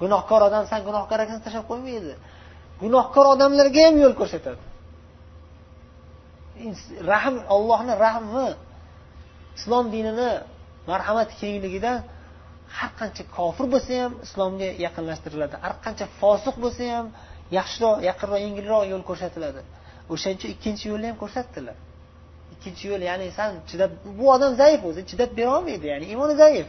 Gunohkor 0.00 0.40
odam 0.48 0.64
san 0.70 0.80
gunohkor 0.88 1.18
ekansan 1.24 1.42
tashlab 1.46 1.66
qo'ymaydi. 1.70 2.12
Gunohkor 2.82 3.26
odamlarga 3.34 3.80
ham 3.86 3.96
yo'l 4.04 4.14
ko'rsatadi. 4.20 4.62
Rahm 7.12 7.36
ollohni 7.56 7.94
rahmi 8.06 8.46
islom 9.58 9.84
dinini 9.94 10.30
marhamat 10.90 11.30
kengligida 11.40 11.92
har 12.78 12.90
qancha 13.00 13.22
kofir 13.36 13.66
bo'lsa 13.74 13.92
ham 14.02 14.12
islomga 14.26 14.68
yaqinlashtiriladi. 14.86 15.54
Har 15.64 15.74
qancha 15.84 16.06
fosiq 16.20 16.56
bo'lsa 16.64 16.82
ham 16.94 17.06
yaxshiroq 17.58 17.96
yaqinroq 18.08 18.40
yengilroq 18.46 18.82
yo'l 18.92 19.02
ko'rsatiladi. 19.10 19.60
O'shaning 20.12 20.38
uchun 20.38 20.50
ikkinchi 20.56 20.84
yo'lni 20.92 21.06
ham 21.10 21.18
ko'rsatdilar. 21.22 21.76
Ikkinchi 22.54 22.84
yo'l 22.90 23.02
ya'ni 23.10 23.26
san 23.38 23.50
chidab 23.70 23.90
bu 24.18 24.24
odam 24.34 24.52
zaif 24.62 24.80
o'zi 24.88 25.02
chidab 25.10 25.30
berolmaydi 25.38 25.86
ya'ni 25.92 26.06
iymoni 26.12 26.34
zaif. 26.42 26.68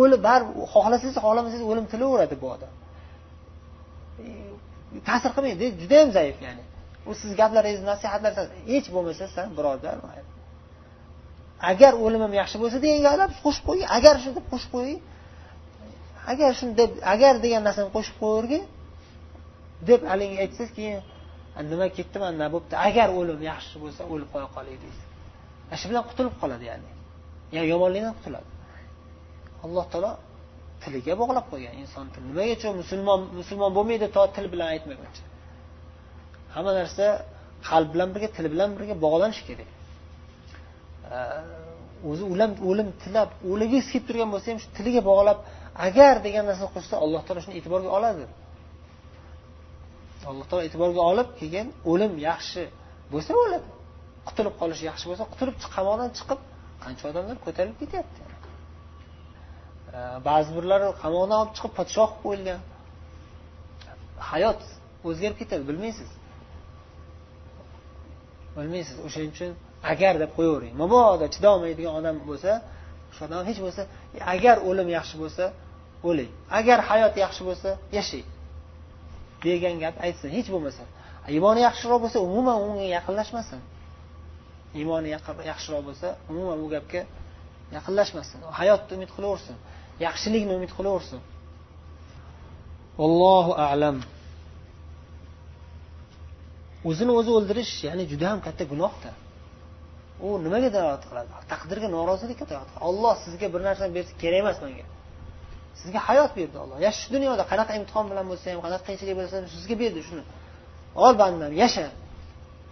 O'lib 0.00 0.20
baribir 0.28 0.54
xohlasangiz 0.74 1.16
xohlamasangiz 1.24 1.64
o'lim 1.70 1.86
tilaveradi 1.92 2.36
bu 2.42 2.46
odam. 2.54 2.72
Ta'sir 5.08 5.30
qilmaydi 5.36 5.66
judayam 5.82 6.10
zaif 6.18 6.36
ya'ni. 6.46 6.62
U 7.08 7.12
siz 7.20 7.30
gaplaringiz 7.40 7.82
nasihatlaringiz 7.90 8.48
hech 8.72 8.86
bo'lmasa 8.94 9.24
san 9.36 9.48
birodar 9.58 9.96
agar 11.70 11.92
o'limim 12.04 12.32
yaxshi 12.40 12.56
bo'lsa 12.62 12.78
degan 12.84 13.00
gaplar 13.06 13.28
qo'shib 13.44 13.64
qo'ying. 13.68 13.88
Agar 13.98 14.14
shuni 14.22 14.34
deb 14.38 14.46
qo'shib 14.52 14.70
qo'ying. 14.76 15.00
Agar 16.32 16.50
shuni 16.58 16.72
deb 16.80 16.90
agar 17.14 17.34
degan 17.44 17.62
narsani 17.66 17.90
qo'shib 17.96 18.16
qo'yavergin 18.22 18.62
deb 19.88 20.00
haligi 20.10 20.36
aytsangiz 20.44 20.72
keyin 20.78 20.98
nima 21.70 21.86
ketdi 21.96 22.16
nima 22.36 22.46
bo'libdi 22.54 22.74
agar 22.88 23.08
o'lim 23.18 23.40
yaxshi 23.50 23.76
bo'lsa 23.82 24.02
o'lib 24.12 24.28
qo'ya 24.34 24.48
qolay 24.56 24.76
deysiz. 24.84 25.06
Ana 25.68 25.76
shu 25.80 25.86
bilan 25.90 26.04
qutulib 26.10 26.34
qoladi 26.42 26.64
ya'ni. 26.70 26.90
Ya'ni 27.54 27.66
yomonlikdan 27.74 28.14
qutuladi. 28.18 28.48
Alloh 29.64 29.84
taolo 29.92 30.12
tiliga 30.82 31.14
bog'lab 31.22 31.46
qo'ygan 31.52 31.74
inson 31.82 32.06
tili 32.12 32.24
nimagacha 32.30 32.68
musulmon 32.80 33.20
musulmon 33.38 33.70
bo'lmaydi 33.76 34.06
to 34.16 34.22
til 34.36 34.46
bilan 34.52 34.68
aytmaguncha. 34.74 35.24
Hamma 36.54 36.72
narsa 36.80 37.06
qalb 37.68 37.88
bilan 37.94 38.08
birga 38.14 38.28
til 38.36 38.46
bilan 38.52 38.70
birga 38.76 38.94
bog'lanishi 39.04 39.42
kerak. 39.48 39.70
Э, 41.10 41.20
o'zi 42.10 42.24
o'lim 42.32 42.52
o'lim 42.70 42.88
tilab 43.02 43.30
o'ligisi 43.52 43.88
kelib 43.92 44.04
turgan 44.08 44.28
bo'lsa 44.34 44.46
ham 44.50 44.58
shu 44.62 44.68
tiliga 44.76 45.02
bog'lab 45.10 45.38
agar 45.86 46.14
degan 46.26 46.44
narsani 46.50 46.70
qo'shsa 46.76 46.94
alloh 47.04 47.20
taolo 47.26 47.40
shuni 47.44 47.54
e'tiborga 47.60 47.90
oladi. 47.98 48.24
Alloh 50.30 50.46
taolo 50.50 50.62
e'tiborga 50.68 51.02
olib 51.10 51.28
keyin 51.40 51.66
o'lim 51.92 52.12
yaxshi 52.28 52.62
bo'lsa 53.12 53.30
o'ladi 53.42 53.68
qutulib 54.28 54.54
qolish 54.60 54.82
yaxshi 54.90 55.06
bo'lsa 55.10 55.24
qutulib 55.32 55.56
qamoqdan 55.76 56.10
chiqib 56.18 56.40
qancha 56.84 57.04
odamlar 57.10 57.36
ko'tarilib 57.46 57.78
ketyapti? 57.82 58.20
Ba'zi 60.28 60.50
birlari 60.56 60.88
qamoqdan 61.02 61.36
olib 61.42 61.52
chiqib 61.56 61.72
podshoh 61.78 62.08
qilib 62.10 62.22
qo'yilgan. 62.24 62.60
Hayot 64.30 64.60
o'zgarib 65.08 65.36
ketadi 65.40 65.62
bilmaysiz. 65.70 66.10
Bilmaysiz 68.56 68.96
o'shaning 69.06 69.32
uchun 69.36 69.52
agar 69.82 70.14
deb 70.22 70.30
qo'yavering. 70.36 70.74
Mabodo 70.82 71.26
chidolmaydigan 71.34 71.92
odam 72.00 72.16
bo'lsa 72.30 72.52
o'sha 73.10 73.22
odam 73.28 73.42
hech 73.48 73.58
bo'lmasa 73.62 73.82
agar 74.34 74.56
o'lim 74.68 74.88
yaxshi 74.96 75.16
bo'lsa 75.22 75.44
o'ling. 76.08 76.30
Agar 76.58 76.78
hayot 76.90 77.14
yaxshi 77.24 77.42
bo'lsa 77.48 77.70
yashang. 77.96 78.26
Degan 79.44 79.76
gap 79.82 79.94
aytsin 80.06 80.28
hech 80.36 80.48
bo'lmasa. 80.54 80.82
Iymoni 81.34 81.60
yaxshiroq 81.68 82.00
bo'lsa 82.04 82.18
umuman 82.28 82.56
unga 82.66 82.86
yaqinlashmasin. 82.96 83.60
Iymoni 84.78 85.08
yaxshiroq 85.52 85.82
bo'lsa 85.88 86.08
umuman 86.30 86.56
bu 86.62 86.68
gapga 86.74 87.02
yaqinlashmasin. 87.76 88.38
Hayotni 88.60 88.92
umid 88.98 89.10
qilaversin. 89.16 89.56
Yaxshilikni 90.06 90.52
umid 90.58 90.72
qilaversin. 90.78 91.20
Allohu 93.06 93.52
alam. 93.70 93.96
O'zini 96.88 97.12
o'zi 97.18 97.30
o'ldirish 97.36 97.72
ya'ni 97.86 98.04
juda 98.12 98.26
ham 98.32 98.40
katta 98.46 98.64
gunohda 98.72 99.10
u 100.26 100.28
nimaga 100.46 100.68
dalolat 100.76 101.04
qiladi? 101.10 101.30
Taqdirga 101.52 101.88
norozilikka 101.96 102.44
dalolat 102.50 102.70
qiladi. 102.72 102.84
Olloh 102.88 103.14
sizga 103.24 103.46
bir 103.54 103.60
narsani 103.68 103.92
bersa 103.96 104.12
kerak 104.22 104.38
emas 104.44 104.58
menga. 104.64 104.86
Sizga 105.80 106.00
hayot 106.08 106.32
berdi 106.38 106.56
olloh 106.62 106.78
ya 106.86 106.90
shu 106.98 107.06
dunyoda 107.16 107.44
qanaqa 107.50 107.72
imtihon 107.80 108.06
bilan 108.10 108.26
bo'lsa 108.30 108.46
ham 108.52 108.60
qanaqa 108.66 108.82
qiyinchilik 108.88 109.14
bo'lsa 109.20 109.34
ham 109.38 109.46
sizga 109.54 109.74
berdi 109.82 110.00
shuni. 110.08 110.24
Ol 111.04 111.12
bandam 111.22 111.52
yasha. 111.62 111.86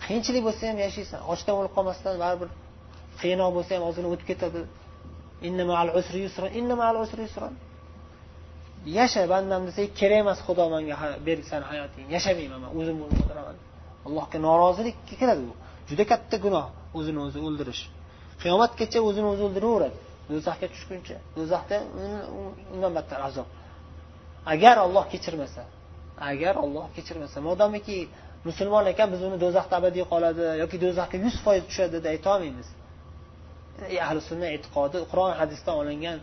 Qiyinchilik 0.05 0.43
bo'lsa 0.49 0.63
ham 0.71 0.79
yashaysan. 0.87 1.21
Ochdan 1.33 1.55
o'lib 1.61 1.73
qolmasdan 1.77 2.15
baribir 2.25 2.49
qiyinroq 3.21 3.51
bo'lsa 3.57 3.71
ham 3.77 3.83
ozgina 3.89 4.09
o'tib 4.13 4.27
ketadi. 4.33 4.61
Yasha 8.99 9.23
bandam 9.33 9.63
desa 9.69 9.83
kerak 10.01 10.19
emas 10.25 10.39
xudo 10.47 10.65
manga 10.75 10.97
bersan 11.29 11.63
hayotingni. 11.71 12.11
Yashamayman 12.17 12.59
man 12.65 12.71
o'zim 12.79 12.97
o'ldiraman 13.05 13.57
allohga 14.07 14.39
norozilik 14.47 14.97
kiradi 15.21 15.43
bu. 15.49 15.55
Juda 15.89 16.05
katta 16.13 16.37
gunoh. 16.45 16.67
O'zini 16.99 17.19
o'zi 17.27 17.39
o'ldirish. 17.49 17.83
Qiyomatgacha 18.43 18.99
o'zini 19.09 19.29
o'zi 19.33 19.43
o'ldiraveradi. 19.49 19.99
Do'zaxga 20.33 20.67
tushguncha. 20.75 21.17
Do'zaxda 21.39 21.77
undan 22.75 22.93
battar 22.99 23.21
azob. 23.29 23.49
Agar 24.53 24.77
olloh 24.87 25.05
kechirmasa 25.13 25.63
agar 26.21 26.55
olloh 26.65 26.87
kechirmasa 26.97 27.39
modomiki 27.49 27.99
musulmon 28.49 28.85
ekan 28.93 29.09
biz 29.13 29.21
uni 29.29 29.37
do'zaxda 29.45 29.75
abadiy 29.81 30.05
qoladi 30.13 30.43
yoki 30.63 30.77
do'zaxga 30.85 31.17
yuz 31.27 31.37
foiz 31.45 31.63
tushadi 31.69 31.97
deb 31.97 32.07
aytolmaymiz 32.15 32.69
ahli 34.07 34.21
sunna 34.31 34.47
e'tiqodi 34.57 34.99
qur'on 35.11 35.33
hadisdan 35.41 35.75
olingan 35.83 36.19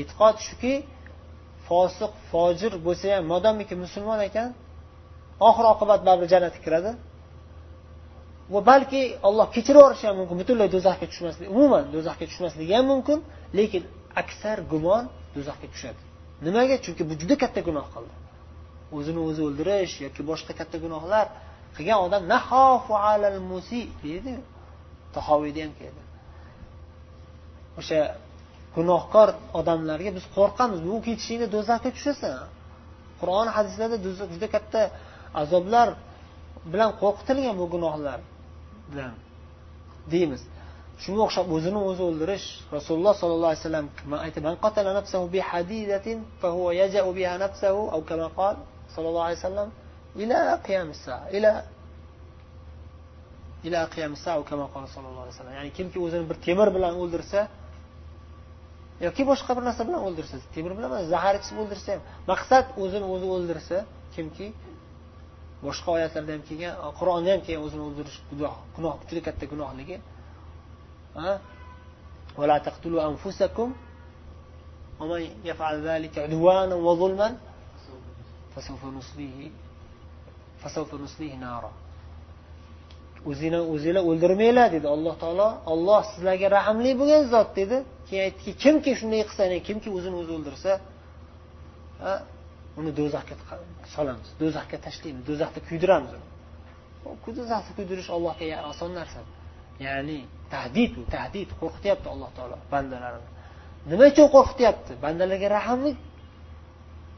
e'tiqod 0.00 0.36
shuki 0.46 0.74
fosiq 1.68 2.12
fojir 2.30 2.72
bo'lsa 2.86 3.06
ham 3.14 3.24
modomiki 3.32 3.74
musulmon 3.84 4.20
ekan 4.28 4.48
oxir 5.48 5.64
oqibat 5.74 6.00
baribir 6.08 6.28
jannatga 6.34 6.60
kiradi. 6.66 6.90
Va 8.52 8.60
balki 8.70 9.02
olloh 9.28 9.46
kechirib 9.56 9.78
yuborishi 9.80 10.04
ham 10.08 10.16
mumkin 10.20 10.36
butunlay 10.42 10.68
do'zaxga 10.76 11.06
tushmasligi 11.12 11.48
umuman 11.56 11.84
do'zaxga 11.94 12.24
tushmasligi 12.30 12.72
ham 12.78 12.86
mumkin 12.92 13.18
lekin 13.58 13.82
aksar 14.22 14.58
gumon 14.72 15.04
do'zaxga 15.36 15.68
tushadi. 15.74 16.00
Nimaga? 16.46 16.76
Chunki 16.84 17.02
bu 17.08 17.14
juda 17.20 17.36
katta 17.42 17.60
gunoh 17.68 17.86
qildi. 17.94 18.14
O'zini 18.96 19.20
o'zi 19.28 19.40
o'ldirish 19.48 19.94
yoki 20.04 20.22
boshqa 20.30 20.52
katta 20.60 20.76
gunohlar 20.84 21.26
qilgan 21.76 21.98
odam 22.06 22.22
nahofu 22.34 22.94
alal 23.10 23.38
musi 23.50 23.80
deydi. 24.04 24.34
Tahoviyda 25.16 25.60
ham 25.64 25.72
keldi. 25.80 26.02
O'sha 27.80 28.00
gunohkor 28.76 29.28
odamlarga 29.60 30.10
biz 30.18 30.24
qo'rqamiz. 30.36 30.78
Bu 30.88 30.96
ketishingda 31.06 31.46
do'zaxga 31.56 31.90
tushasan. 31.96 32.34
Qur'on 33.20 33.48
hadislarda 33.56 33.96
juda 34.34 34.48
katta 34.54 34.80
azoblar 35.42 35.88
bilan 36.72 36.90
qo'rqitilgan 37.02 37.54
bu 37.60 37.66
gunohlar. 37.74 38.18
Bilan 38.92 39.12
deymiz. 40.12 40.42
Shunga 41.02 41.22
o'xshab 41.28 41.46
o'zini 41.56 41.80
o'zi 41.90 42.02
o'ldirish 42.08 42.46
rasululloh 42.76 43.14
sollallohu 43.20 43.50
alayhi 43.52 43.62
vasallam 43.64 43.86
sallallohu 48.94 49.26
alayhi 49.28 49.40
vasallam 49.40 49.68
ila 50.22 50.40
qiyamisa 50.66 51.14
ila 51.36 51.52
ila 53.66 53.80
qiyamisa 53.94 54.30
sallallohu 54.94 55.24
alayhi 55.24 55.34
vasallam. 55.36 55.54
Ya'ni 55.58 55.70
kimki 55.78 55.98
o'zini 56.06 56.24
bir 56.30 56.36
temir 56.46 56.68
bilan 56.76 56.94
o'ldirsa 57.02 57.40
yoki 59.06 59.22
boshqa 59.30 59.50
bir 59.56 59.64
narsa 59.68 59.82
bilan 59.88 60.00
o'ldirsa 60.08 60.36
temir 60.54 60.72
bilan 60.76 60.88
emas 60.90 61.04
zahar 61.14 61.34
ichib 61.40 61.56
o'ldirsa 61.62 61.88
ham 61.94 62.02
maqsad 62.32 62.66
o'zini 62.82 63.06
o'zi 63.14 63.26
o'ldirsa 63.34 63.76
kimki 64.14 64.46
boshqa 65.65 65.89
oyatlarda 65.97 66.31
ham 66.35 66.43
kelgan 66.49 66.73
qur'onda 66.99 67.29
ham 67.33 67.41
kelgan 67.45 67.63
o'zini 67.67 67.83
o'ldirish 67.87 68.17
gunoh 68.75 68.95
juda 69.09 69.21
katta 69.27 69.45
gunohligi 69.53 69.97
ولا 72.37 72.57
تقتلوا 72.57 73.01
أنفسكم 73.11 73.67
ومن 74.99 75.21
يفعل 75.49 75.75
ذلك 75.89 76.13
عدوانا 76.25 76.75
وظلما 76.75 77.37
فسوف 78.55 78.85
نصليه 78.85 79.39
فسوف 80.61 80.89
نصليه 81.05 81.35
نارا 81.45 81.71
o'zinglar 83.31 83.63
o'zinglar 83.73 84.03
o'ldirmanglar 84.09 84.67
dedi 84.75 84.87
alloh 84.95 85.15
taolo 85.23 85.49
olloh 85.73 86.01
sizlarga 86.11 86.47
rahmli 86.57 86.91
bo'lgan 86.99 87.23
zot 87.33 87.49
dedi 87.59 87.77
keyin 88.07 88.23
aytdiki 88.27 88.51
kimki 88.63 88.91
shunday 88.99 89.21
qilsa 89.29 89.43
kimki 89.67 89.89
o'zini 89.97 90.15
o'zi 90.21 90.31
o'ldirsa 90.37 90.71
uni 92.78 92.90
do'zaxga 93.00 93.34
solamiz. 93.94 94.28
Do'zaxga 94.42 94.76
tashlaymiz. 94.86 95.22
Do'zaxda 95.30 95.60
kuydiramiz 95.68 96.12
do'zaxda 97.38 97.72
kuydirish 97.78 98.08
allohga 98.16 98.58
oson 98.70 98.90
narsa. 98.98 99.20
Ya'ni 99.86 100.18
tahdid 100.54 100.92
u 101.00 101.02
tahdid. 101.14 101.48
Qo'rqityapti 101.60 102.06
alloh 102.14 102.30
taolo 102.36 102.56
bandalarini. 102.72 103.28
Nima 103.90 104.04
uchun 104.12 104.28
qo'rqityapti? 104.36 104.92
Bandalarga 105.04 105.48
rahmli 105.58 105.92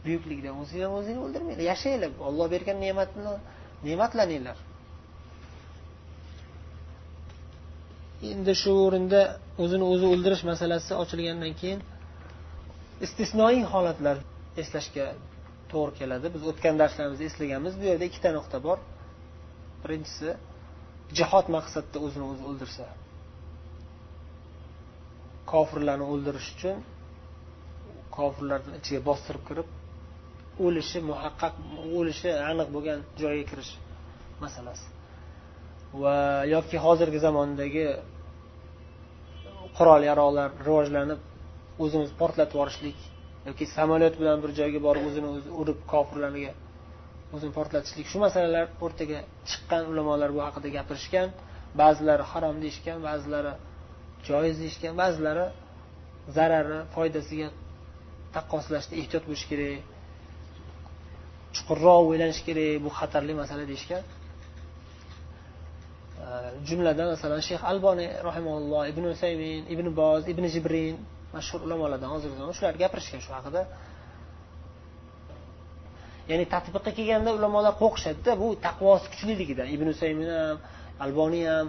buyuklikdan 0.04 0.54
o'zinglar 0.62 0.90
o'zinglar 0.98 1.22
o'ldirmanglar. 1.26 1.62
Yashanglar 1.72 2.10
olloh 2.28 2.46
bergan 2.54 2.76
ne'matni 2.84 3.32
ne'matlaninglar. 3.86 4.58
Endi 8.32 8.52
shu 8.62 8.72
o'rinda 8.86 9.20
o'zini 9.62 9.84
o'zi 9.92 10.06
o'ldirish 10.12 10.42
masalasi 10.50 10.92
ochilgandan 11.02 11.52
keyin 11.60 11.80
istisnoiy 13.06 13.62
holatlar 13.72 14.16
eslashga 14.62 15.06
to'g'ri 15.72 15.92
keladi. 16.00 16.26
Biz 16.34 16.42
o'tgan 16.50 16.74
darslarimizda 16.82 17.24
eslaganmiz 17.30 17.74
bu 17.80 17.84
yerda 17.90 18.04
ikkita 18.10 18.30
nuqta 18.38 18.58
bor. 18.66 18.78
Birinchisi 19.82 20.30
jihod 21.18 21.46
maqsadida 21.56 21.98
o'zini 22.06 22.26
o'zi 22.32 22.42
o'ldirsa. 22.50 22.86
Kofirlarni 25.52 26.06
o'ldirish 26.12 26.48
uchun 26.56 26.76
kofirlarni 28.16 28.72
ichiga 28.80 29.00
bostirib 29.08 29.42
kirib 29.48 29.68
o'lishi 30.66 30.98
muhaqqaq 31.10 31.54
o'lishi 31.98 32.30
aniq 32.50 32.68
bo'lgan 32.74 32.98
joyga 33.22 33.44
kirish 33.50 33.72
masalasi. 34.44 34.86
Va 36.02 36.16
yoki 36.54 36.76
hozirgi 36.86 37.18
zamondagi 37.26 37.86
qurol 39.78 40.02
yarog'lar 40.10 40.48
rivojlanib 40.66 41.20
o'zimiz 41.84 42.10
portlatib 42.20 42.54
yuborishlik 42.56 42.98
yoki 43.48 43.64
samolyot 43.76 44.14
bilan 44.20 44.38
bir 44.44 44.50
joyga 44.60 44.80
borib 44.86 45.04
o'zini 45.08 45.28
o'zi 45.34 45.48
urib 45.60 45.78
kofirlarga 45.92 46.52
o'zini 47.34 47.52
portlatishlik 47.58 48.06
shu 48.12 48.18
masalalar 48.26 48.66
o'rtaga 48.84 49.18
chiqqan 49.48 49.82
ulamolar 49.90 50.30
bu 50.36 50.40
haqida 50.46 50.68
gapirishgan. 50.76 51.28
Ba'zilari 51.80 52.24
harom 52.32 52.56
deyishgan 52.64 52.98
ba'zilari 53.08 53.52
joiz 54.28 54.56
deyishgan 54.62 54.94
ba'zilari 55.02 55.46
zarari 56.36 56.78
foydasiga 56.94 57.48
taqqoslashda 58.34 58.94
ehtiyot 59.00 59.24
bo'lish 59.28 59.44
kerak 59.50 59.78
chuqurroq 61.54 62.00
o'ylanish 62.10 62.40
kerak 62.48 62.72
bu 62.84 62.90
xatarli 62.98 63.34
masala 63.42 63.64
deyishgan. 63.70 64.02
Jumladan 66.68 67.06
masalan 67.14 67.40
shayx 67.48 67.62
alboniy 67.70 68.08
rahimalloh 68.28 68.82
ibn 68.92 69.04
usaymin 69.14 69.62
ibn 69.74 69.86
boz 70.00 70.22
ibn 70.32 70.44
jibrin 70.54 70.96
mashhur 71.34 71.60
ulamolardan 71.66 72.10
hozirgi 72.14 72.36
zamon 72.40 72.54
shular 72.58 72.74
gapirishgan 72.82 73.20
shu 73.24 73.30
haqida. 73.36 73.62
Ya'ni 76.30 76.44
tadbiqqa 76.54 76.90
kelganda 76.98 77.30
ulamolar 77.38 77.72
qo'rqishadida 77.82 78.32
bu 78.42 78.48
taqvosi 78.66 79.06
kuchliligidan 79.12 79.66
ibn 79.74 79.86
usaymin 79.94 80.28
ham 80.38 80.56
alboniy 81.04 81.44
ham 81.52 81.66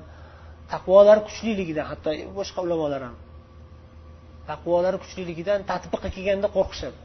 taqvolari 0.73 1.21
kuchliligidan 1.27 1.85
hatto 1.91 2.09
boshqa 2.37 2.59
ulamolar 2.65 3.01
ham. 3.07 3.15
Taqvolari 4.49 4.97
kuchliligidan 5.03 5.59
tadbiqqa 5.71 6.09
kelganda 6.15 6.47
qo'rqishadi. 6.57 6.97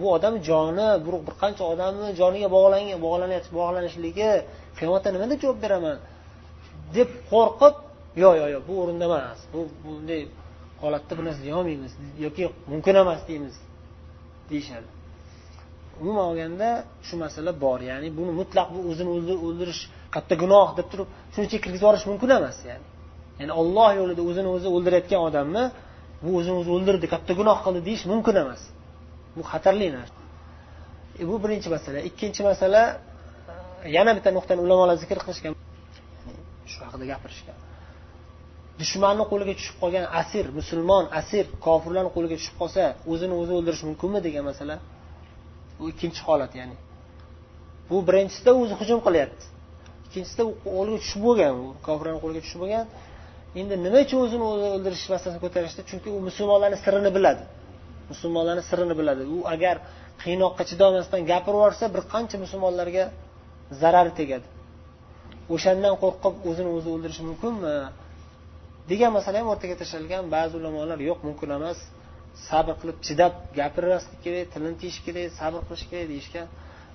Bu 0.00 0.06
odam 0.16 0.34
joni 0.48 0.88
bir 1.06 1.14
qancha 1.42 1.64
odamni 1.72 2.08
joniga 2.20 2.48
bog'langan 2.56 2.98
bog'lanishligi 3.58 4.30
qiyomatda 4.78 5.08
nima 5.14 5.26
deb 5.32 5.38
javob 5.44 5.58
beraman 5.64 5.96
deb 6.96 7.08
qo'rqib 7.32 7.74
yo'q 8.22 8.34
yo'q 8.40 8.50
yo'q 8.54 8.64
bu 8.68 8.74
o'rinda 8.82 9.04
emas 9.10 9.38
bu 9.52 9.60
bunday 9.82 10.22
holatda 10.82 11.12
bu 11.18 11.22
narsa 11.26 11.42
deyolmaymiz 11.46 11.92
yoki 12.24 12.44
mumkin 12.72 12.94
emas 13.02 13.20
deymiz. 13.28 13.54
Deyishadi. 14.50 14.88
Umuman 16.00 16.24
olganda 16.30 16.68
shu 17.06 17.14
masala 17.24 17.50
bor. 17.64 17.80
Ya'ni 17.90 18.08
buni 18.18 18.32
mutlaq 18.40 18.68
bu 18.74 18.78
o'zini 18.90 19.10
o'ldirish 19.46 19.82
katta 20.14 20.34
gunoh 20.42 20.68
deb 20.78 20.86
turib 20.92 21.08
shuncha 21.34 21.56
kirgizib 21.64 21.84
yuborish 21.84 22.04
mumkin 22.10 22.30
emas 22.38 22.58
ya'ni. 22.68 22.86
Ya'ni 23.40 23.52
olloh 23.60 23.90
yo'lida 24.00 24.22
o'zini 24.30 24.48
o'zi 24.56 24.68
o'ldirayotgan 24.76 25.20
odamni 25.28 25.64
bu 26.24 26.28
o'zini 26.38 26.56
o'zi 26.60 26.70
o'ldirdi 26.76 27.06
katta 27.14 27.32
gunoh 27.40 27.58
qildi 27.64 27.80
deyish 27.88 28.04
mumkin 28.12 28.34
emas. 28.44 28.62
Bu 29.36 29.42
xatarli 29.52 29.88
narsa. 29.96 30.20
E, 31.20 31.22
bu 31.28 31.34
birinchi 31.44 31.68
masala. 31.74 31.98
Ikkinchi 32.08 32.42
masala 32.50 32.82
yana 33.96 34.10
bitta 34.16 34.30
nuqtani 34.36 34.60
ulamolar 34.66 34.96
zikr 35.02 35.18
qilishgan. 35.24 35.52
Shu 36.70 36.78
haqida 36.86 37.04
gapirishgan. 37.12 37.56
Dushmanni 38.80 39.24
qo'liga 39.30 39.54
tushib 39.58 39.76
qolgan 39.82 40.04
asir 40.20 40.44
musulmon 40.58 41.04
asir 41.20 41.44
kofirlarni 41.66 42.10
qo'liga 42.16 42.36
tushib 42.40 42.56
qolsa 42.60 42.82
o'zini 43.12 43.34
o'zi 43.40 43.52
o'ldirish 43.58 43.82
mumkinmi 43.88 44.20
degan 44.26 44.44
masala. 44.50 44.76
Bu 45.78 45.84
ikkinchi 45.92 46.20
holat 46.28 46.52
ya'ni. 46.60 46.76
Bu 47.90 47.96
birinchisida 48.08 48.50
o'zi 48.62 48.74
hujum 48.80 49.00
qilyapti. 49.06 49.44
Ikkinchisida 50.06 50.42
u 50.50 50.52
qo'lga 50.76 50.96
tushib 51.02 51.20
bo'lgan 51.26 51.52
u 51.62 51.64
kofirlarni 51.86 52.20
qo'liga 52.24 52.40
tushib 52.46 52.60
bo'lgan. 52.62 52.84
Endi 53.60 53.74
nima 53.86 53.98
uchun 54.06 54.18
o'zini 54.24 54.44
o'zi 54.52 54.66
o'ldirish 54.76 55.04
masalasini 55.12 55.40
ko'tarishdi? 55.44 55.80
Chunki 55.90 56.08
u 56.16 56.18
musulmonlarni 56.28 56.78
sirini 56.84 57.10
biladi. 57.16 57.42
Musulmonlarni 58.12 58.62
sirini 58.70 58.94
biladi. 59.00 59.22
U 59.36 59.38
agar 59.54 59.76
qiynoqqa 60.22 60.62
chidolmasdan 60.70 61.20
gapirib 61.30 61.56
yuborsa 61.58 61.84
bir 61.94 62.02
qancha 62.12 62.36
musulmonlarga 62.44 63.04
zarari 63.80 64.12
tegadi. 64.20 64.46
O'shandan 65.54 65.94
qo'rqib 66.02 66.34
o'zini 66.48 66.70
o'zi 66.76 66.88
o'ldirishi 66.94 67.22
mumkinmi? 67.30 67.74
Degan 68.90 69.10
masala 69.18 69.36
ham 69.40 69.48
o'rtaga 69.52 69.74
tashlangan 69.82 70.24
ba'zi 70.36 70.54
ulamolar 70.60 70.98
yo'q 71.08 71.18
mumkin 71.28 71.50
emas. 71.58 71.78
Sabr 72.48 72.74
qilib 72.80 72.98
chidab 73.06 73.32
gapirmaslik 73.58 74.18
kerak 74.24 74.46
tilini 74.52 74.76
tiyish 74.82 74.98
kerak 75.06 75.26
sabr 75.40 75.60
qilish 75.68 75.84
kerak 75.90 76.06
deyishgan. 76.12 76.46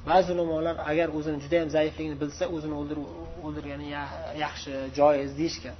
Ba'zi 0.09 0.29
ulamolar 0.35 0.75
agar 0.91 1.07
o'zini 1.17 1.37
juda 1.43 1.55
yam 1.61 1.69
zaifligini 1.77 2.17
bilsa 2.23 2.43
o'zini 2.55 2.75
o'ldirgani 3.45 3.87
yaxshi 4.45 4.71
joiz 4.97 5.31
deyishgan. 5.39 5.75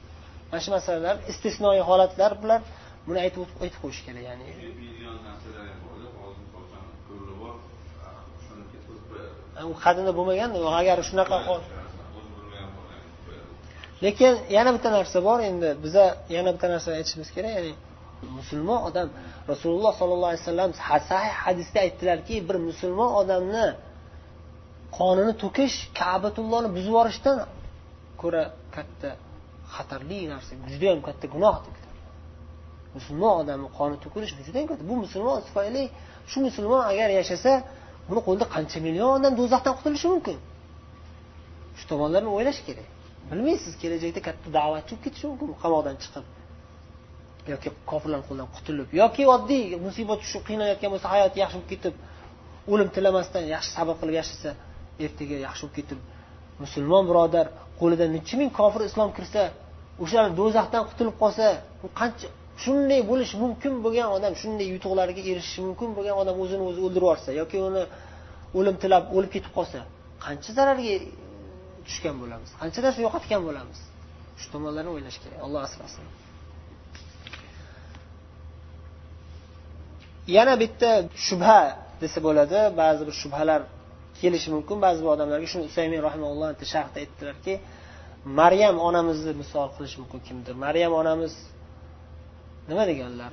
Mana 0.50 0.62
shu 0.64 0.70
masalalar 0.78 1.16
istisnoiy 1.32 1.82
holatlar 1.90 2.32
bilan 2.44 2.62
buni 3.08 3.20
aytib 3.26 3.42
aytib 3.64 3.80
qo'yish 3.84 4.02
kerak 4.08 4.24
ya'ni. 4.30 4.48
U 9.72 9.74
qadimda 9.84 10.12
bo'lmagan 10.18 10.50
agar 10.82 10.98
shunaqa 11.10 11.38
lekin 14.06 14.34
yana 14.56 14.70
bitta 14.76 14.90
narsa 14.98 15.18
bor 15.28 15.40
endi. 15.50 15.70
Biza 15.84 16.06
yana 16.36 16.50
bitta 16.56 16.68
narsani 16.74 16.96
aytishimiz 17.00 17.30
kerak 17.36 17.54
ya'ni 17.58 17.74
musulmon 18.40 18.80
odam 18.90 19.08
rasululloh 19.52 19.94
sollallohu 20.00 20.32
alayhi 20.32 20.44
vasallam 20.46 20.72
sahih 21.12 21.34
hadisda 21.46 21.80
aytdilarki 21.86 22.36
bir 22.50 22.58
musulmon 22.70 23.12
odamni 23.22 23.66
qonini 24.98 25.34
to'kish 25.44 25.76
kabatullohni 26.00 26.70
buzib 26.76 26.90
yuborishdan 26.92 27.38
ko'ra 28.22 28.44
katta 28.76 29.10
xatarli 29.76 30.20
narsa 30.34 30.52
judayam 30.72 31.00
katta 31.08 31.26
gunoh 31.36 31.56
musulmon 32.96 33.34
odamni 33.42 33.70
qoni 33.78 33.96
to'kilishi 34.04 34.34
judayam 34.48 34.68
katta. 34.72 34.84
Bu 34.92 34.96
musulmon 35.04 35.38
tufayli 35.48 35.84
shu 36.32 36.38
musulmon 36.48 36.82
agar 36.92 37.10
yashasa 37.20 37.52
buni 38.10 38.22
qo'lida 38.28 38.46
qancha 38.56 38.78
million 38.86 39.10
odam 39.18 39.34
do'zaxdan 39.40 39.74
qutulishi 39.78 40.08
mumkin? 40.14 40.38
Shu 41.78 41.84
tomonlarni 41.92 42.30
o'ylash 42.38 42.62
kerak. 42.68 42.88
Bilmaysiz 43.32 43.74
kelajakda 43.82 44.22
katta 44.28 44.48
da'vatchi 44.58 44.92
bo'lib 44.94 45.04
ketishi 45.06 45.26
mumkin 45.32 45.48
qamoqdan 45.64 45.96
chiqib. 46.04 46.26
Yoki 47.52 47.70
kofirlarni 47.92 48.26
qo'lidan 48.30 48.50
qutulib 48.56 48.88
yoki 49.02 49.24
oddiy 49.36 49.64
musibat 49.86 50.20
tushib 50.24 50.44
qiynayotgan 50.50 50.90
bo'lsa 50.94 51.08
hayoti 51.14 51.38
yaxshi 51.44 51.58
bo'lib 51.58 51.70
ketib 51.74 51.96
o'lim 52.74 52.90
tilamasdan 52.96 53.44
yaxshi 53.54 53.72
sabr 53.78 53.94
qilib 54.02 54.16
yashasa 54.22 54.50
ertaga 55.06 55.38
yaxshi 55.48 55.64
bo'lib 55.64 55.76
ketib 55.80 56.00
musulmon 56.64 57.04
birodar 57.10 57.46
qo'lida 57.80 58.06
necha 58.16 58.36
ming 58.42 58.52
kofir 58.60 58.82
islom 58.90 59.10
kirsa 59.18 59.42
o'shalar 60.04 60.32
do'zaxdan 60.40 60.84
qutulib 60.90 61.16
qolsa 61.22 61.46
u 61.86 61.88
qancha 62.00 62.28
shunday 62.64 63.02
bo'lishi 63.12 63.36
mumkin 63.44 63.74
bo'lgan 63.86 64.08
odam 64.18 64.34
shunday 64.42 64.68
yutuqlarga 64.74 65.22
erishishi 65.32 65.62
mumkin 65.68 65.90
bo'lgan 65.98 66.16
odam 66.22 66.36
o'zini 66.44 66.64
o'zi 66.70 66.80
o'ldirib 66.86 67.06
yuborsa 67.08 67.30
yoki 67.42 67.58
uni 67.70 67.84
o'lim 68.58 68.76
tilab 68.84 69.04
o'lib 69.16 69.32
ketib 69.36 69.52
qolsa 69.58 69.80
qancha 70.26 70.50
zararga 70.58 70.94
tushgan 71.92 72.16
bo'lamiz. 72.22 72.50
Qancha 72.62 72.80
narsa 72.86 73.00
yo'qotgan 73.06 73.42
bo'lamiz? 73.48 73.80
Shu 74.42 74.48
tomonlarni 74.54 74.92
o'ylash 74.96 75.18
kerak. 75.24 75.40
Alloh 75.46 75.62
asrasin. 75.68 76.06
Yana 80.38 80.54
bitta 80.64 80.90
shubha 81.28 81.60
desa 82.02 82.20
bo'ladi. 82.28 82.60
Ba'zi 82.82 83.02
bir 83.08 83.16
shubhalar 83.22 83.62
kelishi 84.22 84.50
mumkin. 84.56 84.78
Ba'zi 84.86 85.00
bir 85.04 85.10
odamlarga 85.16 85.48
shuni 85.54 85.64
usaymin 85.70 86.00
rahimalloh 86.08 86.50
sharhda 86.74 86.98
aytdilarki 87.04 87.54
maryam 88.40 88.76
onamizni 88.88 89.34
misol 89.42 89.68
qilish 89.76 89.96
mumkin 90.02 90.20
kimdir? 90.28 90.54
Maryam 90.66 90.94
onamiz 91.02 91.34
nima 92.70 92.84
deganlar? 92.92 93.32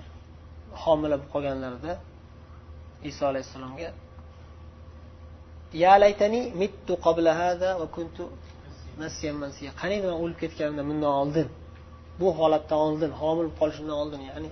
Homila 0.83 1.17
bo'lib 1.21 1.31
qolganlarida 1.35 1.93
iso 3.11 3.23
alayhissalomga 3.31 3.91
ya 5.83 5.93
laytani 6.03 6.41
mittu 6.63 6.93
qabla 7.07 7.33
hada 7.43 7.71
va 7.81 7.87
kuntu 8.99 9.07
nasiyan 9.07 9.37
mansiya 9.43 9.73
man 10.05 10.17
o'lib 10.23 10.39
ketganimda 10.43 10.83
bundan 10.91 11.13
oldin? 11.23 11.49
Bu 12.21 12.27
holatdan 12.39 12.79
oldin 12.87 13.11
homil 13.21 13.45
bo'lib 13.45 13.57
qolishimdan 13.61 13.97
oldin 14.03 14.21
ya'ni 14.31 14.49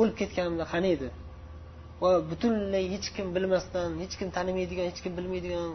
o'lib 0.00 0.16
ketganimda 0.20 0.64
qaniydi? 0.74 1.08
Va 2.02 2.10
butunlay 2.30 2.84
hech 2.94 3.08
kim 3.16 3.26
bilmasdan 3.36 3.88
hech 4.02 4.14
kim 4.18 4.28
tanimaydigan 4.36 4.86
hech 4.90 5.00
kim 5.04 5.12
bilmaydigan 5.18 5.66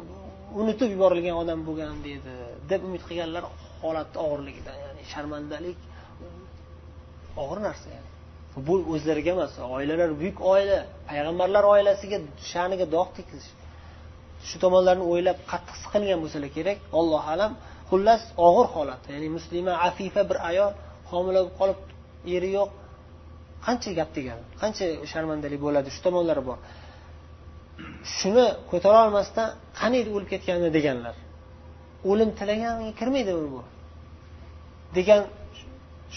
unutib 0.59 0.89
yuborilgan 0.95 1.35
odam 1.43 1.59
bo'lgan 1.67 1.95
deydi 2.07 2.31
deb 2.71 2.81
umid 2.87 3.03
qilganlar 3.09 3.43
holatni 3.81 4.17
og'irligidan 4.25 4.77
ya'ni 4.85 5.01
sharmandalik 5.13 5.79
og'ir 7.43 7.59
narsa 7.67 7.87
yani. 7.95 8.09
Bu 8.67 8.73
o'zlariga 8.93 9.31
emas 9.37 9.53
oilalar 9.75 10.09
buyuk 10.21 10.37
oila 10.53 10.77
payg'ambarlar 11.09 11.63
oilasiga 11.73 12.17
sha'niga 12.51 12.85
dog' 12.95 13.11
tekizish 13.17 13.49
shu 14.47 14.55
tomonlarni 14.63 15.05
o'ylab 15.11 15.37
qattiq 15.51 15.75
siqilgan 15.83 16.19
bo'lsalar 16.23 16.49
kerak 16.57 16.77
allohu 16.99 17.29
alam. 17.35 17.53
Xullas 17.89 18.21
og'ir 18.47 18.67
holat 18.75 19.01
ya'ni 19.13 19.27
muslima 19.37 19.73
afifa 19.89 20.21
bir 20.29 20.37
ayol 20.49 20.71
homila 21.11 21.39
bo'lib 21.41 21.53
qolib 21.59 21.79
eri 22.35 22.49
yo'q. 22.57 22.69
Qancha 23.65 23.91
gap 23.99 24.09
degani 24.17 24.43
qancha 24.61 24.85
sharmandalik 25.11 25.59
bo'ladi 25.65 25.89
shu 25.95 26.01
tomonlari 26.07 26.43
bor. 26.49 26.57
Shuni 28.17 28.45
ko'tara 28.71 28.97
olmasdan 29.05 29.47
qaniydi 29.79 30.09
o'lib 30.15 30.29
ketganini 30.33 30.69
deganlar. 30.77 31.15
O'lim 32.09 32.29
tilaganga 32.39 32.91
kirmaydi 32.99 33.31
bu. 33.55 33.61
Degan 34.97 35.21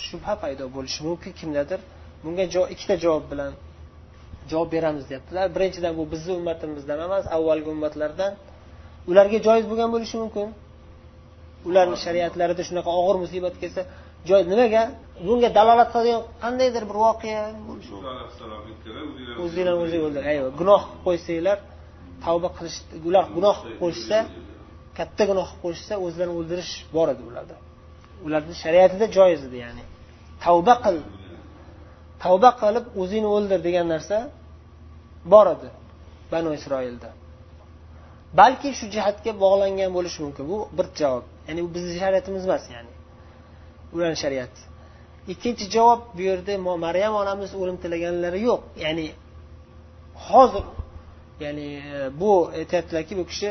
shubha 0.06 0.34
paydo 0.42 0.64
bo'lishi 0.76 1.00
mumkin 1.08 1.32
kimdadir. 1.40 1.80
Bunga 2.24 2.44
ikkita 2.74 2.94
javob 3.04 3.24
bilan 3.32 3.52
javob 4.50 4.68
beramiz 4.74 5.04
deyaptilar. 5.10 5.46
Birinchidan 5.56 5.92
bu 5.98 6.04
bizni 6.12 6.32
ummatimizdan 6.40 6.98
emas 7.06 7.24
avvalgi 7.36 7.68
ummatlardan. 7.76 8.32
Ularga 9.10 9.38
joiz 9.46 9.64
bo'lgan 9.70 9.88
bo'lishi 9.94 10.16
mumkin. 10.22 10.48
Ularni 11.68 11.96
shariatlarida 12.04 12.62
shunaqa 12.68 12.90
og'ir 13.00 13.16
musibat 13.24 13.54
kelsa 13.62 13.82
joy 14.28 14.42
nimaga? 14.52 14.82
Bunga 15.26 15.48
dalolat 15.58 15.88
qiladigan 15.92 16.22
qandaydir 16.42 16.82
bir 16.90 16.96
voqea 17.06 17.40
o'zinglar 19.42 19.74
o'zing 19.84 20.02
o'ldir 20.06 20.22
ayva 20.32 20.48
gunoh 20.60 20.82
qilib 20.88 21.02
qo'ysanglar 21.06 21.58
tavba 22.24 22.48
qilish 22.56 22.78
ular 23.08 23.24
gunoh 23.36 23.56
qilib 23.62 23.78
qo'yishsa 23.82 24.18
katta 24.98 25.22
gunoh 25.30 25.48
qilib 25.50 25.62
qo'yishsa 25.64 25.94
o'zlarini 26.06 26.34
o'ldirish 26.40 26.72
bor 26.96 27.08
edi 27.14 27.22
ularda. 27.30 27.56
Ularni 28.26 28.54
shariatida 28.62 29.06
joiz 29.16 29.40
edi 29.48 29.56
ya'ni. 29.64 29.84
Tavba 30.44 30.74
qil 30.84 30.96
tavba 32.24 32.50
qilib 32.62 32.84
o'zingni 33.02 33.28
o'ldir 33.36 33.60
degan 33.68 33.86
narsa 33.94 34.16
bor 35.32 35.46
edi 35.54 35.68
banu 36.32 36.48
isroilda 36.58 37.10
balki 38.40 38.68
shu 38.78 38.86
jihatga 38.94 39.32
bog'langan 39.44 39.90
bo'lishi 39.96 40.18
mumkin. 40.24 40.44
Bu 40.52 40.58
bir 40.78 40.86
javob. 41.00 41.24
Ya'ni 41.48 41.60
bu 41.64 41.68
bizni 41.74 41.94
shariatimiz 42.02 42.44
emas 42.48 42.64
ya'ni. 42.74 42.92
Ularni 43.94 44.18
shariati 44.24 44.60
ikkinchi 45.32 45.64
javob 45.70 46.00
bu 46.16 46.20
yerda 46.28 46.54
maryam 46.58 47.14
onamiz 47.22 47.50
o'lim 47.60 47.76
tilaganlari 47.82 48.40
yo'q. 48.48 48.60
Ya'ni 48.84 49.06
hozir 50.26 50.64
ya'ni 51.44 51.66
e, 51.96 52.20
bu 52.20 52.32
aytyaptilarki 52.58 53.14
bu 53.20 53.24
kishi 53.30 53.50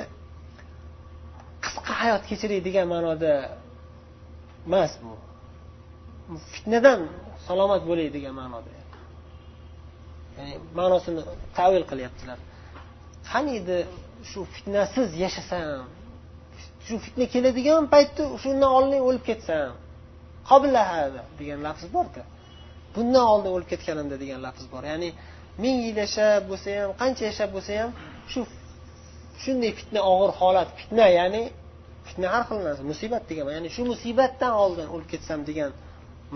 qisqa 1.64 1.94
hayot 2.02 2.24
kechiring 2.30 2.62
degan 2.68 2.88
ma'noda 2.94 3.32
emas 4.68 4.94
bu. 5.04 5.14
Fitnadan 6.54 7.00
salomat 7.48 7.82
bo'lay 7.90 8.08
degan 8.18 8.34
ma'noda. 8.42 8.72
Ya'ni 10.38 10.54
ma'nosini 10.80 11.22
tavil 11.58 11.84
qilyaptilar. 11.92 12.38
Qaniydi 13.32 13.78
shu 14.30 14.40
fitnasiz 14.56 15.10
yashasam 15.24 15.86
shu 16.88 16.96
fitna 17.06 17.26
keladigan 17.34 17.84
paytda 17.94 18.24
shundan 18.44 18.70
oldin 18.78 19.00
o'lib 19.08 19.24
ketsam 19.30 19.72
degan 21.40 21.60
lafz 21.68 21.84
borda. 21.96 22.24
Bundan 22.96 23.26
oldin 23.34 23.52
o'lib 23.56 23.70
ketganimda 23.74 24.16
degan 24.24 24.40
lafz 24.48 24.64
bor. 24.74 24.84
Ya'ni 24.92 25.10
ming 25.64 25.78
yil 25.86 25.98
yashab 26.04 26.42
bo'lsa 26.50 26.68
ham 26.80 26.92
qancha 27.02 27.24
yashab 27.30 27.50
bo'lsa 27.56 27.72
ham 27.82 27.92
shu 28.32 28.40
shunday 29.44 29.72
fitna 29.80 30.02
og'ir 30.12 30.32
holat 30.40 30.70
fitna 30.80 31.06
ya'ni 31.20 31.44
fitna 32.08 32.28
har 32.34 32.44
xil 32.50 32.60
narsa 32.68 32.84
musibat 32.92 33.24
degan. 33.30 33.46
Ya'ni 33.58 33.70
shu 33.76 33.82
musibatdan 33.92 34.54
oldin 34.64 34.88
o'lib 34.94 35.10
ketsam 35.14 35.40
degan 35.50 35.72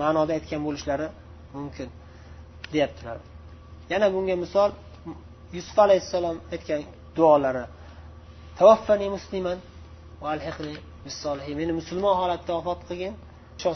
ma'noda 0.01 0.31
aytgan 0.37 0.61
bo'lishlari 0.67 1.07
mumkin 1.55 1.89
deyaptilar. 2.73 3.17
Yana 3.93 4.07
bunga 4.15 4.35
misol 4.43 4.69
yusuf 5.55 5.77
alayhissalom 5.85 6.37
aytgan 6.55 6.81
duolari. 7.17 7.63
Tavaffani 8.59 9.07
musliman 9.15 9.57
meni 11.59 11.71
musulmon 11.79 12.15
holatda 12.21 12.51
vafot 12.57 12.81
qilgin 12.89 13.13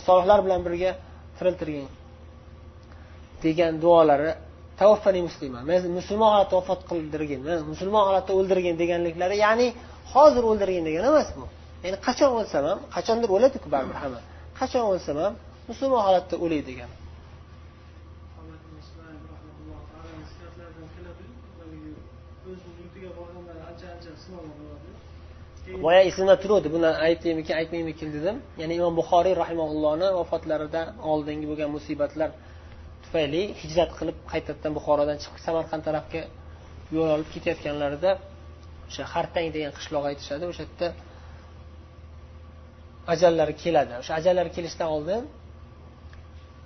solihlar 0.08 0.40
bilan 0.46 0.62
birga 0.66 0.92
tiriltirgin 1.38 1.88
degan 3.44 3.74
duolari 3.84 4.32
tavaffani 4.80 5.22
musliman 5.28 5.64
meni 5.70 5.88
musulmon 6.00 6.30
holatda 6.34 6.56
vafot 6.62 6.82
qildirgin 6.92 7.40
musulmon 7.72 8.04
holatda 8.08 8.32
o'ldirgin 8.40 8.76
deganliklari 8.82 9.36
ya'ni 9.46 9.68
hozir 10.14 10.44
o'ldirgin 10.50 10.84
degani 10.88 11.08
emas 11.14 11.30
bu. 11.38 11.46
Ya'ni 11.86 11.98
qachon 12.08 12.32
o'lsam 12.40 12.64
ham 12.70 12.80
qachondir 12.96 13.30
o'ladiku 13.36 13.68
baribir 13.76 13.98
hamma 14.04 14.20
qachon 14.60 14.84
o'lsam 14.92 15.18
ham 15.24 15.34
musulmon 15.70 16.02
holatda 16.08 16.36
o'lay 16.46 16.62
degani 16.70 16.96
boya 25.84 26.02
esimda 26.10 26.36
turuvdi 26.44 26.68
buni 26.76 26.90
aytdimikin 27.08 27.56
aytmaymikin 27.62 28.10
dedim. 28.16 28.36
Ya'ni 28.62 28.74
imom 28.80 28.94
buxoriy 29.00 29.36
rahimaullohni 29.44 30.08
vafotlaridan 30.20 30.88
oldingi 31.12 31.46
bo'lgan 31.52 31.70
musibatlar 31.78 32.30
tufayli 33.04 33.42
hijrat 33.62 33.92
qilib 34.00 34.18
qaytadan 34.32 34.72
buxorodan 34.78 35.18
chiqib 35.24 35.42
samarqand 35.48 35.84
tarafga 35.88 36.22
yo'l 36.96 37.10
olib 37.16 37.30
ketayotganlarida 37.34 38.12
o'sha 38.90 39.04
xartang 39.14 39.48
degan 39.56 39.72
qishloq 39.78 40.04
aytishadi. 40.12 40.44
O'sha 40.52 40.64
yerda 40.66 40.88
ajallari 43.14 43.54
keladi. 43.64 43.94
O'sha 44.02 44.14
ajallari 44.20 44.52
kelishidan 44.58 44.90
oldin 44.96 45.22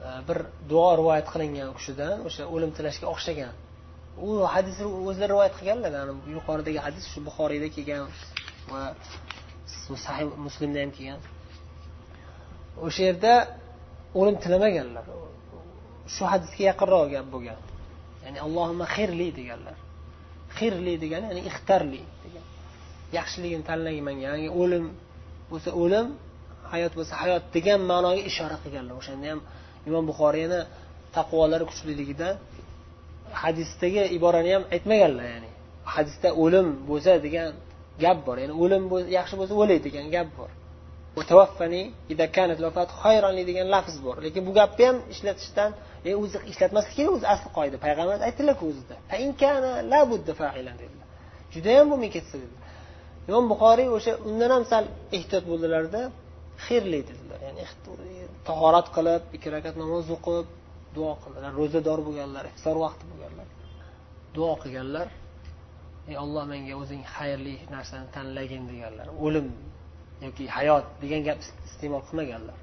e, 0.08 0.10
bir 0.28 0.38
duo 0.72 0.90
rivoyat 1.00 1.28
qilingan 1.34 1.68
u 1.72 1.76
kishidan 1.80 2.16
o'sha 2.28 2.44
o'lim 2.54 2.72
tilashga 2.78 3.06
o'xshagan. 3.14 3.54
U 4.28 4.30
hadisni 4.56 4.88
o'zlari 5.10 5.32
rivoyat 5.34 5.54
qilganlar 5.60 5.92
yuqoridagi 6.36 6.80
hadis 6.86 7.04
shu 7.12 7.20
buxoriyda 7.28 7.68
kelgan 7.76 8.02
va 8.74 8.84
sahih 10.06 10.28
muslimda 10.46 10.80
ham 10.84 10.92
kelgan 10.98 11.22
o'sha 12.86 13.02
yerda 13.10 13.34
o'lim 14.20 14.36
tilamaganlar. 14.44 15.06
Shu 16.14 16.24
hadisga 16.32 16.64
yaqinroq 16.72 17.06
gap 17.14 17.28
bo'lgan. 17.34 17.60
Ya'ni 18.24 18.40
allohimma 18.46 18.86
xirli 18.96 19.28
deganlar. 19.40 19.78
Xirli 20.58 20.94
degani 21.04 21.26
ya'ni 21.32 21.42
ixtarli 21.50 22.02
degan. 22.26 22.46
Yaxshiligini 23.18 23.64
tanlagin 23.70 24.04
manga 24.10 24.24
ya'ni 24.30 24.48
o'lim 24.62 24.86
bo'lsa 25.52 25.70
o'lim 25.84 26.08
hayot 26.72 26.94
bo'lsa 26.98 27.14
hayot 27.22 27.44
degan 27.56 27.80
ma'noga 27.92 28.22
ishora 28.32 28.58
qilganlar. 28.64 28.94
O'shanda 29.02 29.28
ham 29.32 29.40
imom 29.90 30.04
buxoriyni 30.10 30.60
taqvolari 31.18 31.66
kuchliligida 31.72 32.30
hadisdagi 33.42 34.04
iborani 34.18 34.52
ham 34.56 34.64
aytmaganlar. 34.76 35.26
Ya'ni 35.34 35.50
hadisda 35.94 36.30
o'lim 36.44 36.68
bo'lsa 36.90 37.12
degan 37.26 37.50
gap 38.04 38.20
bor 38.28 38.38
ya'ni 38.44 38.56
o'lim 38.64 38.84
yaxshi 39.18 39.36
bo'lsa 39.40 39.54
o'lay 39.62 39.80
degan 39.88 40.06
gap 40.16 40.30
bor. 40.38 40.50
Degan 43.50 43.68
lafz 43.76 43.96
bor. 44.06 44.16
Lekin 44.26 44.42
bu 44.48 44.52
gapni 44.60 44.84
ham 44.90 44.98
ishlatishdan 45.14 45.72
e, 46.08 46.10
o'zi 46.24 46.38
ishlatmaslik 46.52 46.96
kerak 46.98 47.12
o'zi 47.18 47.26
asli 47.34 47.50
qoida. 47.58 47.78
Payg'ambar 47.86 48.18
aytdilarku 48.28 48.64
o'zida 48.72 48.96
judayam 51.54 51.86
bo'lmay 51.92 52.12
ketsa 52.16 52.36
dedi. 52.44 52.56
Imom 53.30 53.46
buxoriy 53.52 53.88
o'sha 53.98 54.14
undan 54.30 54.52
ham 54.56 54.64
sal 54.72 54.84
ehtiyot 55.18 55.46
bo'ldilarda 55.52 56.02
xirli 56.66 57.00
dedilar. 57.10 57.40
Ya'ni 57.48 57.64
tahorat 58.50 58.88
qilib 58.96 59.24
ikki 59.36 59.50
rakat 59.56 59.76
namoz 59.84 60.06
o'qib 60.16 60.46
duo 60.98 61.14
qildilar. 61.24 61.52
Ro'zador 61.60 62.00
bo'lganlar 62.08 62.44
iftor 62.52 62.76
vaqti 62.86 63.04
bo'lganlar. 63.12 63.48
Duo 64.38 64.54
qilganlar. 64.64 65.08
Ey 66.10 66.18
olloh 66.24 66.44
menga 66.54 66.74
o'zing 66.82 67.02
xayrli 67.16 67.56
narsani 67.76 68.08
tanlagin 68.16 68.64
deganlar. 68.72 69.08
O'lim 69.26 69.48
yoki 70.26 70.44
hayot 70.58 70.86
degan 71.04 71.22
gap 71.28 71.40
iste'mol 71.68 72.04
qilmaganlar. 72.08 72.58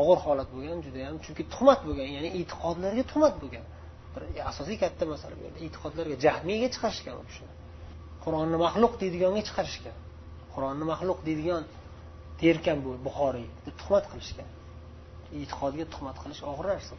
Og'ir 0.00 0.18
holat 0.26 0.48
bo'lgan 0.54 0.78
judayam 0.86 1.16
chunki 1.24 1.42
tuhmat 1.54 1.80
bo'lgan 1.86 2.08
ya'ni 2.16 2.30
e'tiqodlarga 2.38 3.04
tuhmat 3.10 3.34
bo'lgan. 3.42 3.64
Bir 4.14 4.22
e, 4.38 4.40
asosiy 4.50 4.76
katta 4.82 5.04
masala 5.12 5.34
bu 5.40 5.44
e'tiqodlarga 5.66 6.16
jahmiyga 6.24 6.68
chiqarishgan 6.74 7.14
u 7.20 7.24
kishini. 7.28 7.52
Qur'onni 8.24 8.58
maxluq 8.64 8.92
deydiganga 9.02 9.42
chiqarishgan. 9.48 9.96
Qur'onni 10.54 10.84
maxluq 10.92 11.18
deydigan 11.28 11.62
derkan 12.42 12.78
bu 12.84 12.90
buxoriy 13.06 13.48
deb 13.66 13.74
tuhmat 13.80 14.04
qilishgan. 14.12 14.48
E'tiqodga 15.38 15.84
tuhmat 15.94 16.16
qilish 16.22 16.42
og'ir 16.50 16.66
narsa. 16.72 16.94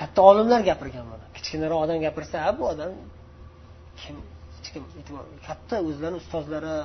Katta 0.00 0.20
olimlar 0.30 0.60
gapirgan 0.70 1.06
buni. 1.12 1.24
Kichkinaroq 1.36 1.80
odam 1.84 1.98
gapirsa 2.06 2.36
ha 2.44 2.50
bu 2.58 2.64
odam 2.72 2.92
kim 4.00 4.16
hech 4.64 4.72
kim 4.74 4.84
katta 5.46 5.76
o'zlarini 5.88 6.18
ustozlari 6.22 6.76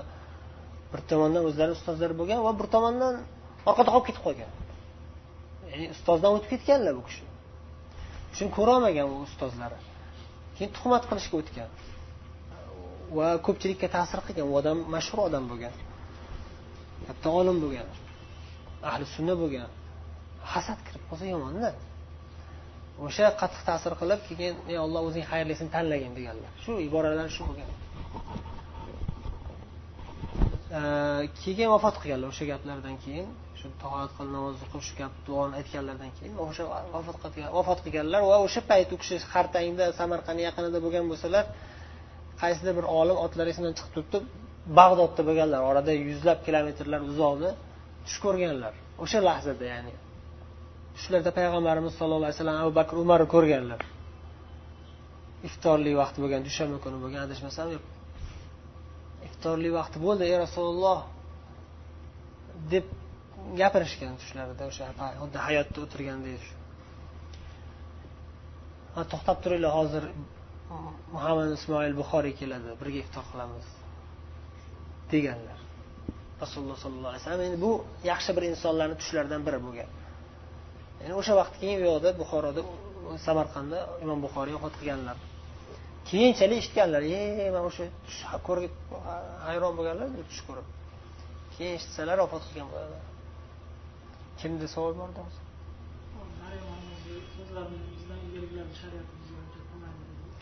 bir 0.92 1.02
tomondan 1.12 1.44
o'zlarini 1.50 1.76
ustozlari 1.80 2.14
bo'lgan 2.20 2.40
va 2.48 2.52
bir 2.60 2.68
tomondan 2.76 3.14
orqada 3.70 3.90
qolib 3.94 4.06
ketib 4.10 4.24
qolgan. 4.28 4.52
Ya'ni 5.72 5.86
ustozdan 5.96 6.32
o'tib 6.36 6.50
ketganlar 6.54 6.94
bu 7.00 7.04
kishi. 7.10 7.24
Shuni 8.36 8.52
ko'rolmagan 8.58 9.08
u 9.14 9.16
ustozlari. 9.28 9.78
Keyin 10.56 10.72
tuhmat 10.78 11.04
qilishga 11.10 11.36
o'tgan. 11.42 11.70
Va 13.18 13.28
ko'pchilikka 13.46 13.88
ta'sir 13.96 14.20
qilgan. 14.28 14.46
U 14.52 14.54
odam 14.62 14.78
mashhur 14.96 15.20
odam 15.28 15.44
bo'lgan. 15.52 15.76
Katta 17.08 17.28
olim 17.40 17.58
bo'lgan. 17.64 17.88
Ahli 18.90 19.06
sunna 19.16 19.36
bo'lgan. 19.42 19.70
Hasad 20.54 20.80
kirib 20.88 21.04
qolsa 21.10 21.26
yomonda. 21.34 21.70
O'sha 23.06 23.26
qattiq 23.42 23.62
ta'sir 23.70 23.94
qilib 24.02 24.22
keyin 24.28 24.56
ey 24.72 24.78
olloh 24.86 25.02
o'zing 25.10 25.26
xayrlisini 25.32 25.70
tanlagin 25.76 26.12
deganlar. 26.18 26.52
Shu 26.64 26.72
iboralar 26.88 27.28
shu 27.36 27.42
bo'lgan. 27.50 27.70
Keyin 31.42 31.70
vafot 31.76 31.96
qilganlar 32.02 32.28
o'sha 32.34 32.46
gaplardan 32.52 32.96
keyin 33.04 33.28
shu 33.60 33.68
tahorat 33.84 34.12
qilib 34.18 34.32
namoz 34.38 34.56
o'qib 34.66 34.82
shu 34.88 34.94
gap 35.02 35.14
duoni 35.28 35.54
aytganlaridan 35.60 36.12
keyin 36.18 36.34
o'sha 36.46 36.64
vafot 36.96 37.18
vafot 37.58 37.80
qilganlar 37.86 38.22
va 38.32 38.38
o'sha 38.46 38.62
payt 38.72 38.90
u 38.96 38.98
kishi 39.02 39.16
xartangda 39.34 39.86
samarqand 40.00 40.40
yaqinida 40.48 40.80
bo'lgan 40.86 41.06
bo'lsalar 41.12 41.46
qaysidir 42.42 42.74
bir 42.80 42.86
olim 43.00 43.18
otlari 43.26 43.50
esimdan 43.54 43.74
chiqib 43.80 43.92
turibdi 43.96 44.18
bag'dodda 44.80 45.22
bo'lganlar 45.30 45.62
orada 45.70 45.92
yuzlab 46.10 46.40
kilometrlar 46.46 47.02
uzoqni 47.12 47.52
tush 48.06 48.18
ko'rganlar. 48.26 48.74
O'sha 49.04 49.20
lahzada 49.30 49.66
ya'ni 49.74 49.94
tushlarda 51.00 51.32
payg'ambarimiz 51.40 51.94
sallallohu 52.00 52.28
alayhi 52.28 52.38
vasallam 52.38 52.58
abu 52.64 52.72
bakr 52.80 52.96
umarni 53.04 53.28
ko'rganlar. 53.36 53.82
Iftorlik 55.48 55.96
vaqti 56.02 56.18
bo'lgan 56.24 56.42
dushanba 56.48 56.78
kuni 56.84 56.98
bo'lgan 57.04 57.22
adashmasam 57.28 57.68
iftorlik 59.28 59.74
vaqti 59.80 59.98
bo'ldi 60.06 60.24
ey 60.30 60.36
rasululloh! 60.46 61.00
deb 62.74 62.86
gapirishgan 63.62 64.14
tushlarida 64.22 64.64
o'sha 64.72 64.86
xuddi 65.22 65.38
hayotda 65.48 65.78
o'tirgandek 65.86 66.44
to'xtab 69.12 69.38
turinglar 69.44 69.72
hozir 69.80 70.04
muhammad 71.16 71.50
ismoil 71.58 71.94
buxoriy 72.02 72.34
keladi 72.42 72.70
birga 72.82 73.00
iftor 73.06 73.26
qilamiz. 73.32 73.68
deganlar. 75.12 75.60
Rasululloh 76.44 76.78
sollallohu 76.84 77.12
alayhi 77.12 77.24
vasallam 77.24 77.44
endi 77.48 77.58
bu 77.66 77.72
yaxshi 78.12 78.32
bir 78.38 78.44
insonlarni 78.52 78.96
tushlaridan 79.02 79.42
biri 79.48 79.60
bo'lgan. 79.66 79.90
Ya'ni 81.02 81.14
o'sha 81.22 81.34
vaqt 81.42 81.56
keyin 81.62 81.78
u 81.82 81.86
yoqda 81.90 82.10
buxoroda 82.22 82.62
samarqandda 83.26 83.80
imom 84.04 84.20
buxoriy 84.26 84.54
vafot 84.58 84.74
qilganlar. 84.80 85.18
Keyinchalik 86.10 86.58
eshitganlar 86.62 87.02
e 87.18 87.20
mana 87.56 87.66
o'sha 87.70 87.86
ko'rib 88.48 88.74
hayron 89.48 89.74
bo'lganlar 89.78 90.08
tush 90.30 90.44
ko'rib. 90.48 90.68
Keyin 91.54 91.74
eshitsalar 91.78 92.18
vafot 92.24 92.44
qilgan 92.48 92.68
bo'ladilar 92.74 93.04
kimda 94.40 94.68
savol 94.76 94.94
bor 95.00 95.10
hozir 95.20 95.44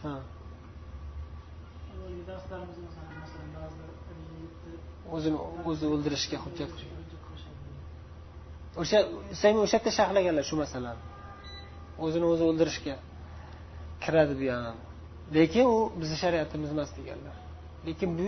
ha. 0.04 0.15
O'zini 5.15 5.38
o'zi 5.70 5.86
o'ldirishga 5.93 6.38
hujjat 6.46 6.72
o'sha 8.82 9.00
usaymin 9.36 9.62
o'sha 9.66 9.76
yerda 9.78 9.92
sharhlaganlar 10.00 10.46
shu 10.50 10.56
masalani. 10.63 11.02
O'zini 12.06 12.26
o'zi 12.34 12.44
o'ldirishga 12.50 12.96
kiradi 14.04 14.34
bu 14.42 14.48
ham 14.56 14.78
lekin 15.38 15.66
u 15.76 15.78
bizni 16.00 16.18
shariatimiz 16.24 16.70
emas 16.76 16.90
deganlar. 16.98 17.36
Lekin 17.88 18.10
bu 18.20 18.28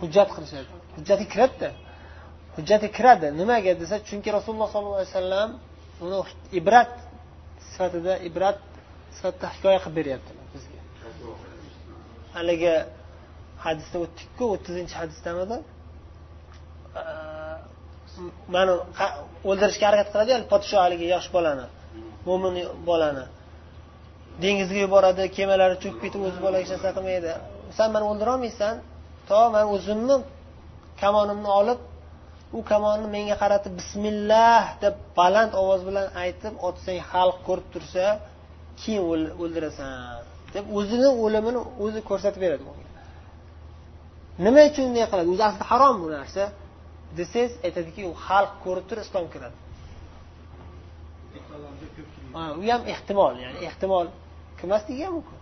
hujjat 0.00 0.28
qilishadi. 0.36 0.68
Hujjatga 0.96 1.26
kiradida. 1.34 1.70
Hujjatga 2.56 2.88
kiradi. 2.98 3.26
Nimaga 3.40 3.72
desa 3.82 3.96
chunki 4.08 4.28
rasululloh 4.36 4.68
sollallohu 4.74 5.00
alayhi 5.00 5.12
vasallam 5.14 5.50
uni 6.04 6.18
ibrat 6.60 6.92
sifatida 7.70 8.14
ibrat 8.28 8.58
sifatida 9.16 9.46
hikoya 9.54 9.78
qilib 9.84 9.96
beryaptilar 9.98 10.46
bizga. 10.54 10.80
Haligi 12.36 12.74
hadisda 13.64 13.96
o'tdikku 14.04 14.44
o'ttizinchi 14.54 14.94
hadisdamidi 15.00 15.56
mani 18.54 18.72
o'ldirishga 19.50 19.84
harakat 19.88 20.08
qiladi 20.12 20.32
podsho 20.52 20.76
haligi 20.84 21.06
yosh 21.14 21.28
bolani 21.36 21.66
mo'min 22.28 22.54
bolani. 22.88 23.24
Dengizga 24.42 24.78
yuboradi 24.84 25.22
kemalari 25.36 25.76
cho'kib 25.82 26.00
ketib 26.04 26.20
o'zi 26.28 26.38
bola 26.44 26.56
hech 26.60 26.70
narsa 26.74 26.88
qilmaydi. 26.96 27.32
San 27.76 27.88
mani 27.94 28.04
o'ldirolmaysan 28.10 28.74
to 29.28 29.40
man 29.54 29.64
o'zimni 29.74 30.16
kamonimni 31.02 31.50
olib 31.60 31.80
u 32.58 32.60
kamonni 32.70 33.08
menga 33.16 33.36
qaratib 33.42 33.72
bismillah 33.80 34.62
deb 34.82 34.94
baland 35.18 35.52
ovoz 35.62 35.80
bilan 35.88 36.06
aytib 36.22 36.54
otsang 36.68 36.98
xalq 37.10 37.36
ko'rib 37.46 37.66
tursa 37.74 38.04
keyin 38.80 39.02
o'ldirasan 39.42 40.22
deb 40.54 40.64
o'zini 40.78 41.08
o'limini 41.24 41.60
o'zi 41.84 42.00
ko'rsatib 42.08 42.40
beradi 42.46 42.64
nima 44.44 44.60
uchun 44.70 44.84
bunday 44.88 45.06
qiladi? 45.10 45.28
O'zi 45.34 45.44
aslida 45.48 45.64
harom 45.70 45.96
bu 46.02 46.08
narsa. 46.16 46.42
Desangiz 47.18 47.52
aytadiki 47.66 48.02
u 48.10 48.12
xalq 48.26 48.52
ko'rib 48.64 48.84
turib 48.90 49.04
islom 49.08 49.26
kiradi 49.34 49.56
u 52.58 52.62
ham 52.72 52.82
ehtimol 52.94 53.34
ya'ni 53.44 53.58
ehtimol 53.68 54.06
kirmasligi 54.58 55.02
ham 55.06 55.14
mumkin. 55.18 55.38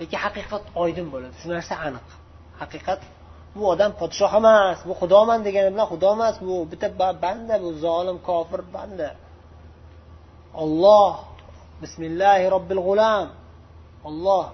Lekin 0.00 0.18
haqiqat 0.24 0.64
oydin 0.82 1.06
bo'ladi. 1.12 1.34
Shu 1.40 1.46
narsa 1.54 1.74
aniq. 1.86 2.06
Haqiqat 2.60 3.00
bu 3.56 3.62
odam 3.72 3.92
podshoh 4.00 4.32
emas 4.40 4.78
bu 4.88 4.92
xudoman 5.00 5.38
degani 5.46 5.68
bilan 5.74 5.86
xudo 5.92 6.08
emas 6.16 6.36
bu 6.46 6.54
bitta 6.70 6.88
banda 7.24 7.54
bu 7.64 7.68
zolim 7.84 8.18
kofir 8.28 8.60
banda. 8.74 9.08
Olloh 10.62 11.12
bismillahi 11.82 12.44
robbil 12.54 12.82
g'ulam. 12.86 13.26
Olloh 14.08 14.44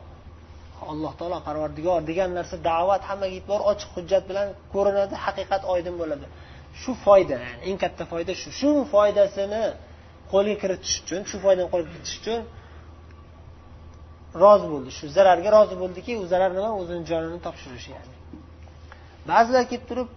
alloh 0.93 1.13
taolo 1.19 1.39
parvardigor 1.49 2.01
degan 2.11 2.31
narsa 2.39 2.57
da'vat 2.71 3.03
hammaga 3.09 3.35
yetib 3.37 3.49
bor 3.53 3.63
ochiq 3.73 3.91
hujjat 3.97 4.25
bilan 4.31 4.49
ko'rinadi 4.75 5.15
haqiqat 5.25 5.63
oydin 5.75 5.95
bo'ladi. 6.01 6.27
Shu 6.81 6.93
foyda 7.05 7.37
ya'ni 7.45 7.61
eng 7.69 7.79
katta 7.85 8.05
foyda 8.13 8.33
shu. 8.41 8.49
Shu 8.61 8.71
foydasini 8.93 9.65
qo'lga 10.33 10.55
kiritish 10.63 10.97
uchun 11.03 11.21
shu 11.31 11.37
foydani 11.45 11.69
qo'lga 11.73 11.89
kiritish 11.95 12.17
uchun 12.21 12.41
rozi 14.43 14.67
bo'ldi. 14.73 14.91
Shu 14.99 15.05
zararga 15.17 15.51
rozi 15.57 15.77
bo'ldiki 15.83 16.13
u 16.23 16.25
zarar 16.33 16.51
nima? 16.59 16.71
O'zini 16.81 17.03
jonini 17.11 17.39
topshirish 17.47 17.87
ya'ni. 17.95 18.15
Ba'zilar 19.31 19.65
kelib 19.71 19.85
turib 19.91 20.09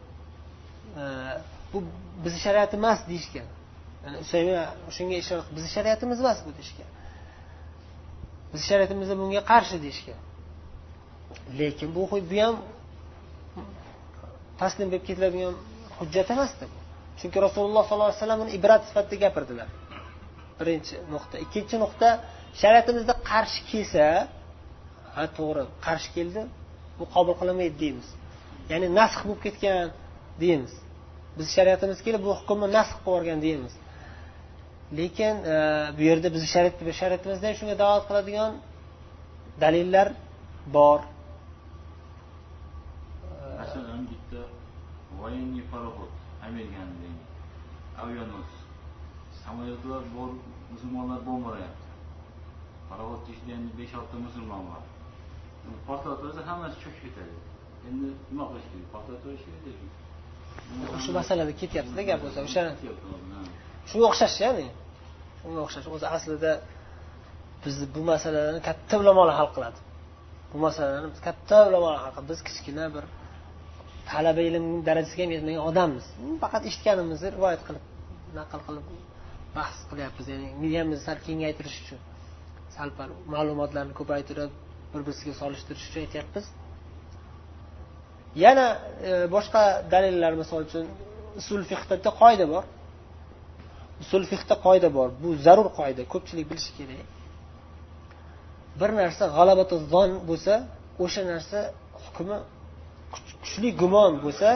e, 1.02 1.04
bu 1.72 1.78
bizni 2.24 2.40
shariatimiz 2.46 2.84
emas 2.84 3.00
deyishgan. 3.10 3.48
Yani 4.06 4.18
usaymin 4.24 4.56
shunga 4.98 5.16
ishora 5.24 5.42
bizni 5.56 5.70
shariatimiz 5.76 6.18
emas 6.24 6.40
bu 6.46 6.52
deyishgan. 6.58 6.90
Bizni 8.52 8.66
shariatimizda 8.72 9.16
bunga 9.22 9.42
qarshi 9.52 9.78
deyishgan. 9.86 10.20
Lekin 11.60 11.90
bu 11.96 12.02
bu 12.12 12.18
ham 12.44 12.56
taslim 14.60 14.88
bo'lib 14.92 15.06
ketiladigan 15.10 15.56
hujjat 16.00 16.28
emasdi 16.36 16.66
bu. 16.72 16.78
Chunki 17.20 17.38
rasululloh 17.46 17.84
sollallohu 17.90 18.10
alayhi 18.12 18.22
vasallam 18.22 18.42
uni 18.44 18.52
ibrat 18.58 18.82
sifatida 18.90 19.18
gapirdilar. 19.24 19.70
Birinchi 20.60 20.96
nuqta. 21.14 21.36
Ikkinchi 21.46 21.76
nuqta 21.84 22.08
shariatimizda 22.62 23.14
qarshi 23.32 23.62
kelsa 23.72 24.06
ha 25.16 25.24
to'g'ri 25.38 25.64
qarshi 25.86 26.10
keldi 26.18 26.42
bu 27.00 27.04
qabul 27.16 27.36
qilinmaydi 27.42 27.76
deymiz. 27.84 28.08
Ya'ni 28.72 28.88
nasx 29.00 29.20
bo'lib 29.28 29.42
ketgan 29.46 29.88
deymiz. 30.44 30.74
Biz 31.38 31.48
shariatimiz 31.58 32.00
kelib 32.06 32.22
bu 32.28 32.32
hukmni 32.40 32.68
nasx 32.78 32.92
qilib 32.94 33.06
yuborgan 33.08 33.40
deymiz. 33.48 33.74
Lekin 34.98 35.36
e, 35.54 35.56
bu 35.98 36.02
yerda 36.10 36.28
bizni 36.36 36.50
shariatimizda 37.00 37.48
shunga 37.60 37.76
da'vat 37.84 38.04
qiladigan 38.10 38.52
dalillar 39.64 40.08
bor 40.76 41.00
masalan 43.60 44.02
bitta 44.12 44.42
военный 45.36 45.64
пароход 45.72 46.10
amerikaniki 46.42 47.12
avianos 48.02 48.52
samolyotlar 49.44 50.02
bor 50.16 50.30
musulmonlar 50.72 51.20
bombalayapti 51.28 51.90
parovodni 52.90 53.30
ichida 53.34 53.54
endi 53.60 53.72
besh 53.80 53.94
oltita 54.00 54.18
musulmon 54.28 54.62
bor. 54.70 54.82
Portlatsa 55.88 56.42
hammasi 56.50 56.76
cho'kib 56.84 57.02
ketadi. 57.06 57.36
Endi 57.90 58.08
nima 58.32 58.44
qilish 58.50 58.68
kerak? 58.72 58.88
Portlatib 58.94 59.24
kerak 59.66 61.02
shu 61.04 61.12
masalada 61.20 61.54
ketyaptida 61.62 62.02
gap 62.10 62.20
bo'lsa 62.24 62.40
o'sha 62.48 62.62
shunga 63.90 64.06
o'xshash 64.12 64.38
ya'ni? 64.46 64.68
Shunga 65.42 65.60
o'xshash. 65.66 65.88
O'zi 65.96 66.08
aslida 66.16 66.52
bizni 67.64 67.86
bu 67.96 68.02
masalalarni 68.12 68.62
katta 68.70 68.96
ulamolar 69.04 69.36
hal 69.40 69.50
qiladi. 69.56 69.80
Bu 70.52 70.58
masalalarni 70.66 71.10
katta 71.28 71.58
ulamolar 71.70 72.00
hal 72.04 72.12
qiladi. 72.14 72.28
Biz 72.32 72.40
kichkina 72.48 72.86
bir 72.96 73.04
talaba 74.12 74.42
ilm 74.50 74.66
darajasiga 74.88 75.24
ham 75.26 75.32
yetmagan 75.36 75.64
odammiz. 75.70 76.06
Faqat 76.44 76.64
eshitganimizni 76.70 77.30
rivoyat 77.36 77.62
qilib 77.68 77.84
naql 78.40 78.60
qilib 78.68 78.86
bahs 79.58 79.78
qilyapmiz. 79.90 80.26
Ya'ni 80.34 80.48
miyamizni 80.64 81.04
sal 81.08 81.18
kengaytirish 81.28 81.78
uchun 81.84 82.00
sal 82.76 82.90
pal 82.98 83.10
ma'lumotlarni 83.34 83.94
ko'paytirib 84.00 84.52
bir 84.92 85.02
birisiga 85.06 85.34
solishtirish 85.42 85.86
uchun 85.90 86.02
aytyapmiz. 86.06 86.46
Yana 88.44 88.68
e, 89.10 89.12
boshqa 89.36 89.62
dalillar 89.94 90.34
misol 90.42 90.62
uchun 90.68 90.86
usul 91.40 91.62
fiqda 91.72 92.12
qoida 92.22 92.46
bor. 92.54 92.64
Usul 94.04 94.24
fiqda 94.32 94.56
qoida 94.66 94.90
bor. 94.98 95.10
Bu 95.24 95.30
zarur 95.46 95.68
qoida 95.80 96.02
ko'pchilik 96.14 96.46
bilishi 96.52 96.72
kerak. 96.78 97.08
Bir 98.80 98.90
narsa 99.02 99.24
g'alabati 99.38 99.76
zon 99.94 100.12
bo'lsa 100.30 100.54
o'sha 101.04 101.22
narsa 101.32 101.60
hukmi 102.06 102.38
kuchli 103.46 103.70
gumon 103.82 104.12
bo'lsa 104.26 104.50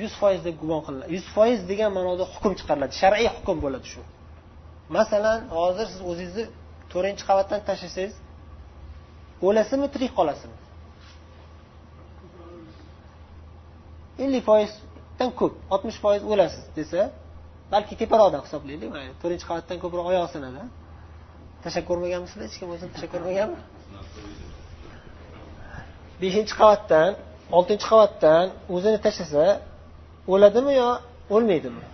yuz 0.00 0.12
foiz 0.20 0.40
deb 0.46 0.56
gumon 0.62 0.80
qilinadi. 0.86 1.10
Yuz 1.16 1.26
foiz 1.34 1.60
degan 1.70 1.90
ma'noda 1.98 2.24
hukm 2.34 2.52
chiqariladi. 2.58 2.92
Shar'iy 3.00 3.28
hukm 3.36 3.56
bo'ladi 3.64 3.86
shu. 3.92 4.02
Masalan 4.96 5.40
hozir 5.58 5.86
siz 5.92 6.00
o'zingizni 6.10 6.44
to'rtinchi 6.92 7.24
qavatdan 7.30 7.60
tashlasangiz 7.68 8.14
o'lasizmi 9.46 9.88
tirik 9.94 10.12
qolasizmi? 10.18 10.58
ellik 14.24 14.44
foizdan 14.48 15.30
ko'p 15.40 15.54
oltmish 15.74 15.98
foiz 16.04 16.22
o'lasiz 16.32 16.64
desa 16.78 17.00
balki 17.72 17.94
teparoqdan 18.02 18.42
hisoblaylik 18.46 18.90
to'rtinchi 19.22 19.46
qavatdan 19.50 19.78
ko'proq 19.84 20.06
oyoq 20.12 20.28
sinadi 20.34 20.62
tashlab 21.64 21.84
ko'rmaganmisizlar 21.90 22.44
hech 22.48 22.58
kim 22.60 22.68
o'zini 22.74 22.90
tashlab 22.94 23.10
ko'rmaganmi 23.14 23.58
beshinchi 26.22 26.54
qavatdan 26.60 27.10
oltinchi 27.56 27.86
qavatdan 27.92 28.46
o'zini 28.74 28.98
tashlasa 29.06 29.44
o'ladimi 30.32 30.72
yo 30.82 30.90
o'lmaydimi? 31.34 31.84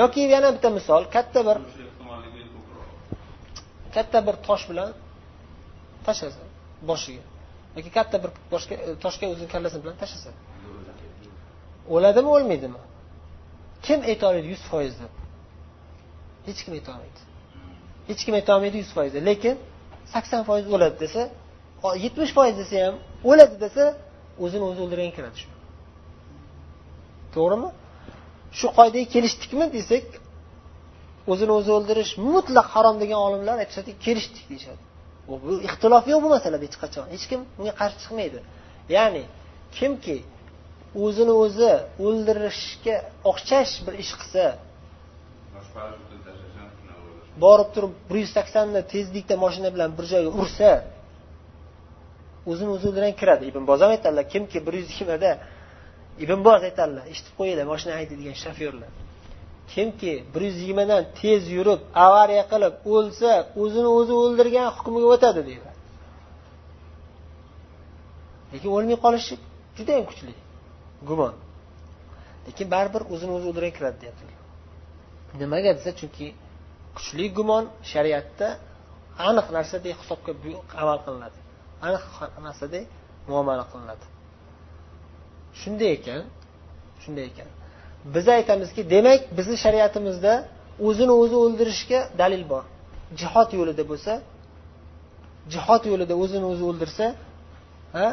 Yoki 0.00 0.20
yana 0.34 0.48
bitta 0.54 0.68
misol 0.78 1.02
katta 1.14 1.40
bir 1.48 1.56
katta 3.96 4.18
bir 4.26 4.36
tosh 4.46 4.64
bilan 4.70 4.90
tashlasa 6.06 6.42
boshiga 6.90 7.24
yoki 7.76 7.90
katta 7.98 8.16
bir 8.24 8.30
boshga 8.52 8.74
e, 8.74 8.88
toshga 9.04 9.26
o'zini 9.32 9.48
kallasi 9.54 9.76
bilan 9.82 9.96
tashlasa. 10.02 10.30
O'ladimi 11.94 12.28
o'lmaydimi? 12.36 12.80
Kim 13.86 13.98
aytolmaydi 14.10 14.48
yuz 14.54 14.62
foiz 14.70 14.94
deb 15.02 15.12
hech 16.46 16.60
kim 16.64 16.72
aytolmaydi. 16.78 17.20
Hech 18.08 18.20
kim 18.26 18.34
aytolmaydi 18.40 18.76
yuz 18.82 18.90
foiz 18.96 19.12
lekin 19.30 19.56
sakson 20.14 20.42
foiz 20.48 20.64
o'ladi 20.74 20.96
desa 21.04 21.22
yetmish 22.04 22.32
foiz 22.36 22.54
desa 22.62 22.76
ham 22.86 22.96
o'ladi 23.30 23.56
desa 23.64 23.84
o'zini 24.44 24.64
o'zi 24.70 24.80
o'ldirgan 24.84 25.12
kiradi 25.16 25.36
shu. 25.42 25.48
To'g'rimi? 27.34 27.68
Shu 28.58 28.66
qoidaga 28.78 29.06
kelishdikmi 29.14 29.66
desak 29.76 30.06
o'zini 31.32 31.52
o'zi 31.58 31.70
o'ldirish 31.76 32.12
mutlaq 32.34 32.66
harom 32.74 32.96
degan 33.02 33.20
olimlar 33.26 33.56
aytishadiki 33.62 33.98
kelishdik 34.06 34.44
deyishadi. 34.50 34.82
Bu 35.28 35.52
ixtilof 35.68 36.04
yo'q 36.12 36.20
bu 36.24 36.28
masalada 36.36 36.64
hech 36.68 36.78
qachon. 36.84 37.06
Hech 37.14 37.26
kim 37.30 37.40
bunga 37.56 37.74
qarshi 37.80 37.98
chiqmaydi. 38.02 38.38
Ya'ni 38.96 39.24
kimki 39.78 40.16
o'zini 41.04 41.34
o'zi 41.44 41.72
o'ldirishga 42.06 42.96
o'xshash 43.30 43.72
bir 43.86 43.94
ish 44.04 44.12
qilsa 44.20 44.44
borib 47.44 47.68
turib 47.74 47.92
bir 48.08 48.16
yuz 48.22 48.32
saksonni 48.38 48.80
tezlikda 48.92 49.34
moshina 49.44 49.68
bilan 49.74 49.90
bir 49.98 50.04
joyga 50.12 50.30
ursa 50.42 50.70
o'zini 52.50 52.70
o'zi 52.76 52.88
kiradi. 53.20 53.44
Ibn 53.50 53.62
boz 53.70 53.80
aytadilar 53.82 54.24
kimki 54.34 54.58
bir 54.66 54.74
yuz 54.80 54.88
yigirmada 54.92 55.30
ibn 56.24 56.38
boz 56.46 56.60
aytadilar 56.68 57.04
eshitib 57.12 57.34
qo'yinglar 57.38 57.66
moshina 57.72 57.92
haydaydigan 57.98 58.36
shofyorlar. 58.44 58.90
Kimki 59.72 60.12
bir 60.34 60.42
yuz 60.48 60.56
yigirmadan 60.62 61.02
tez 61.20 61.42
yurib 61.56 61.80
avariya 62.06 62.44
qilib 62.52 62.74
o'lsa 62.94 63.30
o'zini 63.62 63.90
o'zi 63.98 64.12
o'ldirgan 64.22 64.66
hukmiga 64.76 65.08
o'tadi 65.14 65.40
deydi. 65.48 65.70
Lekin 68.52 68.70
o'lmay 68.76 68.96
qolishi 69.04 69.34
judayam 69.78 70.04
kuchli 70.10 70.32
gumon. 71.08 71.34
Lekin 72.46 72.66
baribir 72.74 73.02
o'zini 73.14 73.32
o'zi 73.36 73.46
o'ldirgan 73.50 73.74
kiradi 73.78 73.98
deyaptilar 74.02 74.34
nimaga 75.40 75.70
desa 75.78 75.90
chunki 76.00 76.26
kuchli 76.96 77.26
gumon 77.36 77.64
shariatda 77.92 78.48
aniq 79.28 79.46
narsadek 79.56 79.94
hisobga 80.02 80.32
amal 80.82 80.98
qilinadi. 81.06 81.38
Aniq 81.86 82.04
narsadek 82.46 82.86
muomala 83.30 83.64
qilinadi. 83.72 84.06
Shunday 85.60 85.90
ekan 85.98 86.22
shunday 87.02 87.24
ekan. 87.32 87.48
Biz 88.14 88.26
aytamizki 88.36 88.82
demak 88.94 89.20
bizni 89.38 89.56
shariatimizda 89.64 90.32
o'zini 90.88 91.14
o'zi 91.22 91.36
o'ldirishga 91.44 92.00
dalil 92.20 92.44
bor. 92.52 92.64
Jihod 93.20 93.50
yo'lida 93.58 93.84
bo'lsa 93.90 94.12
jihod 95.54 95.82
yo'lida 95.90 96.14
o'zini 96.22 96.46
o'zi 96.52 96.64
o'ldirsa 96.70 97.06
ha 97.96 98.08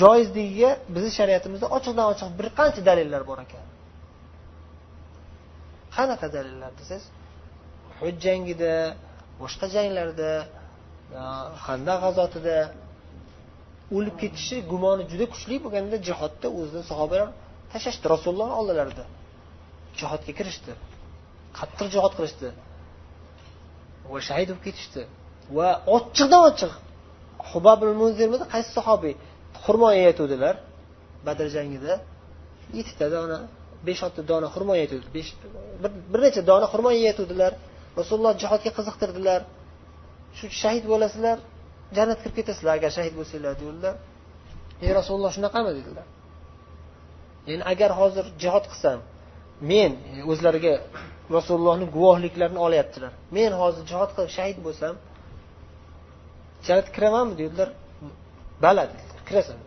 joizligiga 0.00 0.70
bizni 0.94 1.10
shariatimizda 1.18 1.66
ochiqdan 1.76 2.06
ochiq 2.12 2.28
bir 2.38 2.48
qancha 2.58 2.80
dalillar 2.88 3.22
bor 3.30 3.38
ekan. 3.46 3.64
Qanaqa 5.96 6.26
dalillar 6.36 6.70
desangiz? 6.80 7.06
Hujjangida 8.00 8.74
boshqa 9.40 9.66
janglarda 9.76 10.30
handaq 11.66 11.98
g'azotida 12.04 12.56
o'lib 13.96 14.16
ketishi 14.22 14.56
gumoni 14.70 15.02
juda 15.12 15.26
kuchli 15.32 15.56
bo'lganda 15.64 15.96
jihodda 16.08 16.46
o'zini 16.60 16.84
sahobalar 16.90 17.28
tashlashdi 17.72 18.06
rasulullohni 18.14 18.54
oldilarida 18.60 19.04
jihodga 20.00 20.32
kirishdi. 20.38 20.72
Qattiq 21.58 21.88
jihod 21.94 22.12
qilishdi. 22.18 22.48
Va 24.12 24.18
shahid 24.28 24.48
bo'lib 24.50 24.62
ketishdi. 24.66 25.02
Va 25.56 25.68
ochiqdan 25.96 26.42
ochiq 26.50 26.72
hubabul 27.50 27.94
muzirmidi 28.02 28.44
qaysi 28.54 28.70
sahobiy 28.78 29.14
xurmo 29.64 29.88
yeyatuvdilar 29.98 30.54
badr 31.26 31.46
jangida 31.56 31.94
yettita 32.78 33.06
dona 33.14 33.38
besh 33.86 34.02
olti 34.06 34.20
dona 34.30 34.48
xurmo 34.54 34.72
yeyatuvdi 34.78 35.08
bir 36.12 36.20
necha 36.26 36.42
dona 36.50 36.66
xurmo 36.72 36.90
yeyatuvdilar 36.98 37.52
rasululloh 37.98 38.34
jihodga 38.42 38.70
qiziqtirdilar. 38.78 39.40
Shu 40.38 40.46
shahid 40.62 40.84
bo'lasizlar 40.92 41.38
jannatga 41.96 42.22
kirib 42.22 42.36
ketasizlar 42.38 42.72
agar 42.78 42.90
shahid 42.98 43.14
bo'lsanglar 43.18 43.54
dedilar 43.62 43.94
ey 44.84 44.90
rasululloh 44.98 45.32
shunaqami 45.36 45.70
dedilar. 45.78 46.06
Ya'ni 47.48 47.64
agar 47.72 47.90
hozir 48.00 48.24
jihod 48.42 48.64
qilsam 48.72 48.98
men 49.70 49.90
o'zlariga 50.32 50.74
rasulullohni 51.36 51.86
guvohliklarini 51.96 52.60
olyaptilar. 52.66 53.12
Men 53.36 53.50
hozir 53.60 53.82
jihod 53.90 54.10
qilib 54.16 54.32
shahid 54.38 54.58
bo'lsam 54.66 54.94
jannatga 56.66 56.92
kiramanmi 56.96 57.34
dedilar. 57.42 57.68
Bala 58.64 58.82
dedilar. 58.92 59.20
Kirasan 59.28 59.58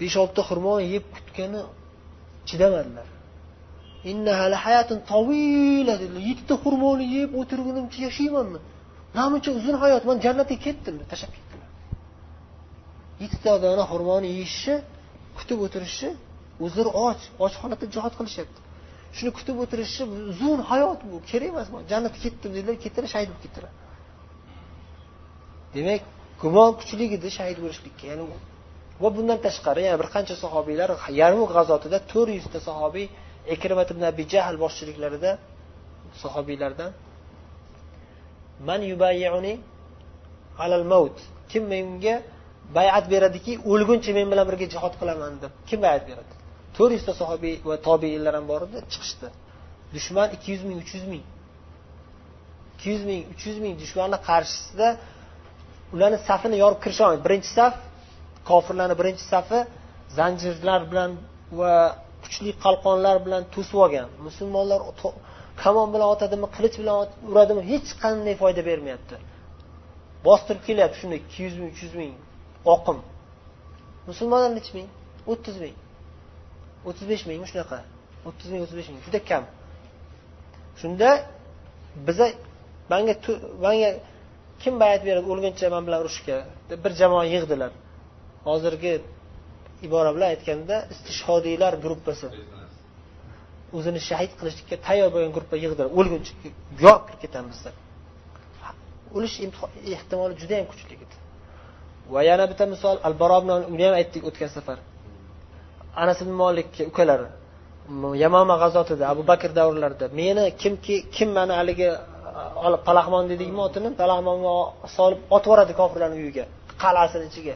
besh 0.00 0.16
oltita 0.22 0.42
xurmo 0.48 0.74
yeb 0.94 1.04
kutgani 1.14 1.60
chidamadilar. 2.48 3.08
Dedilar. 6.02 6.22
Yettita 6.30 6.54
xurmoni 6.64 7.04
yeb 7.18 7.30
o'tirgunimcha 7.40 7.98
yashaymanmi? 8.08 8.60
Namuncha 9.18 9.50
uzun 9.58 9.76
hayot 9.82 10.02
man 10.08 10.16
jannatga 10.24 10.56
ketdim 10.66 10.94
deb 11.00 11.08
tashlab 11.12 11.32
ketdilar 11.36 11.68
yettita 13.22 13.52
dona 13.64 13.84
xurmoni 13.92 14.28
yeyishni 14.34 14.76
kutib 15.38 15.58
o'tirishi 15.66 16.08
o'zlari 16.64 16.90
och 17.06 17.20
och 17.44 17.54
holatda 17.62 17.86
jihod 17.94 18.14
qilishyapti. 18.18 18.60
Shuni 19.16 19.30
kutib 19.38 19.56
o'tirishi 19.62 20.02
uzun 20.32 20.60
hayot 20.70 21.00
bu 21.10 21.16
kerak 21.30 21.48
emas 21.52 21.68
jannatga 21.92 22.18
ketdim 22.24 22.50
dedilar 22.56 22.76
ketdilar 22.84 23.08
shahid 23.14 23.28
bo'lib 23.30 23.42
ketdilar. 23.44 23.72
Demak 25.74 26.02
gumon 26.42 26.70
kuchli 26.80 27.04
edi 27.16 27.28
shahid 27.38 27.58
bo'lishlikka 27.64 28.04
ya'ni 28.10 28.24
va 29.02 29.08
bundan 29.16 29.38
tashqari 29.46 29.82
yana 29.88 29.98
bir 30.02 30.08
qancha 30.14 30.34
sahobiylar 30.44 30.90
yarmuk 31.20 31.50
g'azotida 31.56 31.98
to'rt 32.12 32.32
yuzta 32.38 32.58
sahobiy 32.68 33.06
ikrimat 33.54 33.88
ibn 33.94 34.02
abi 34.10 34.22
jahl 34.34 34.56
boshchiliklarida 34.64 35.30
sahobiylardan 36.22 36.90
man 38.68 38.80
yubayyiuni 38.92 39.54
alal 40.64 40.84
maut. 40.92 41.16
Kim 41.50 41.64
menga 41.74 42.14
bayat 42.76 43.04
beradiki 43.12 43.52
o'lguncha 43.72 44.12
men 44.18 44.26
bilan 44.32 44.44
birga 44.50 44.66
jihod 44.74 44.94
qilaman 45.00 45.32
deb 45.42 45.52
kim 45.68 45.78
bayat 45.86 46.02
beradi? 46.10 46.32
To'rt 46.76 46.92
yuzta 46.96 47.12
sahobiy 47.20 47.54
va 47.68 47.76
tobeinlar 47.86 48.34
ham 48.38 48.46
bor 48.52 48.60
edi 48.66 48.78
chiqishdi. 48.92 49.26
Dushman 49.94 50.28
ikki 50.36 50.48
yuz 50.54 50.62
ming 50.68 50.78
uch 50.84 50.92
yuz 50.96 51.06
ming. 51.12 51.24
Ikki 52.74 52.86
yuz 52.92 53.02
ming 53.10 53.22
uch 53.32 53.42
yuz 53.48 53.58
ming 53.64 53.74
dushmanni 53.82 54.18
qarshisida 54.28 54.88
ularni 55.94 56.18
safini 56.28 56.56
yorib 56.62 56.78
kirisha 56.84 57.02
olmaydi. 57.06 57.24
Birinchi 57.28 57.50
saf 57.58 57.74
kofirlarni 58.50 58.94
birinchi 59.00 59.24
safi 59.32 59.58
zanjirlar 60.18 60.80
bilan 60.90 61.10
va 61.60 61.72
kuchli 62.24 62.50
qalqonlar 62.64 63.16
bilan 63.26 63.42
to'sib 63.54 63.76
olgan. 63.84 64.08
Musulmonlar 64.26 64.80
kamon 65.62 65.88
bilan 65.94 66.08
otadimi 66.14 66.48
qilich 66.56 66.76
bilan 66.80 66.96
uradimi 67.30 67.62
hech 67.70 67.88
qanday 68.02 68.34
foyda 68.42 68.62
bermayapti. 68.70 69.16
Bostirib 70.26 70.62
kelyapti 70.68 70.96
shunday 71.00 71.18
ikki 71.22 71.38
yuz 71.46 71.54
ming 71.60 71.70
uch 71.74 71.80
yuz 71.84 71.94
ming 72.00 72.12
oqim. 72.74 72.98
Musulmonlar 74.08 74.50
nechi 74.58 74.72
ming 74.78 74.88
o'ttiz 75.32 75.56
ming 75.64 75.76
o'ttiz 76.88 77.06
besh 77.12 77.24
mingmi 77.30 77.46
shunaqa. 77.52 77.78
O'ttiz 78.28 78.48
ming 78.52 78.60
o'ttiz 78.64 78.76
besh 78.80 78.88
ming 78.92 79.02
juda 79.06 79.20
kam. 79.30 79.44
Shunda 80.80 81.08
biza 82.06 82.26
manga 82.92 83.14
manga 83.66 83.90
kim 84.62 84.74
bayat 84.82 85.02
beradi 85.08 85.26
o'lguncha 85.32 85.66
man 85.74 85.82
bilan 85.86 85.98
urushga? 86.04 86.36
Deb 86.70 86.78
bir 86.84 86.92
jamoa 87.00 87.24
yig'dilar. 87.34 87.72
Hozirgi 88.48 88.94
ibora 89.86 90.10
bilan 90.16 90.28
aytganda 90.34 90.76
istishhodiylar 90.92 91.72
gruppasi 91.84 92.26
o'zini 93.76 94.00
shahid 94.08 94.32
qilishlikka 94.38 94.76
tayyor 94.86 95.08
bo'lgan 95.14 95.32
gruppa 95.36 95.56
yig'dirib 95.64 95.92
o'lguncha 95.98 96.32
yo 96.84 96.92
kirib 97.06 97.20
ketamiz 97.24 97.58
deb. 97.66 97.76
O'lish 99.16 99.36
ehtimoli 99.96 100.34
juda 100.40 100.54
yam 100.60 100.66
kuchli 100.72 100.94
edi. 101.04 101.16
Va 102.14 102.20
yana 102.30 102.44
bitta 102.50 102.64
misol 102.74 102.96
al 103.06 103.14
baro 103.22 103.38
uni 103.74 103.84
ham 103.86 103.94
aytdik 104.00 104.22
o'tgan 104.28 104.50
safar. 104.56 104.78
Anas 106.02 106.18
ibn 106.24 106.34
molikka 106.42 106.82
ukalari 106.90 107.28
yamama 108.24 108.54
g'azotida 108.62 109.04
abu 109.12 109.22
bakr 109.30 109.50
davrlarida 109.58 110.06
meni 110.20 110.44
kimki 110.62 110.96
kim 111.16 111.28
mani 111.38 111.52
haligi 111.60 111.88
palaxmon 112.88 113.24
deydikmi 113.30 113.60
otini? 113.68 113.88
Palaxmonga 114.02 114.54
solib 114.96 115.20
otib 115.36 115.48
yuboradi 115.50 115.72
kofirlarni 115.80 116.16
uyiga 116.22 116.44
qal'asini 116.82 117.24
ichiga. 117.30 117.54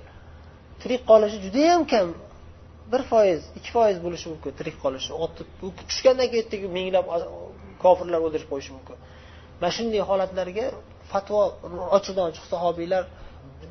Tirik 0.81 1.03
qolishi 1.11 1.39
judayam 1.47 1.81
kam 1.93 2.07
bir 2.93 3.03
foiz 3.11 3.41
ikki 3.59 3.71
foiz 3.77 3.97
bo'lishi 4.05 4.27
mumkin 4.33 4.53
tirik 4.59 4.77
qolishi. 4.85 5.11
Otib 5.25 5.49
tushgandan 5.91 6.27
keyin 6.31 6.45
ertaga 6.45 6.69
minglab 6.79 7.07
kofirlar 7.85 8.21
o'ldirib 8.27 8.49
qo'yishi 8.53 8.73
mumkin. 8.77 8.97
Mana 9.61 9.73
shunday 9.77 10.03
holatlarga 10.11 10.67
fatvo 11.13 11.41
ochiqdan 11.97 12.25
ochiq 12.31 12.45
sahobiylar 12.53 13.03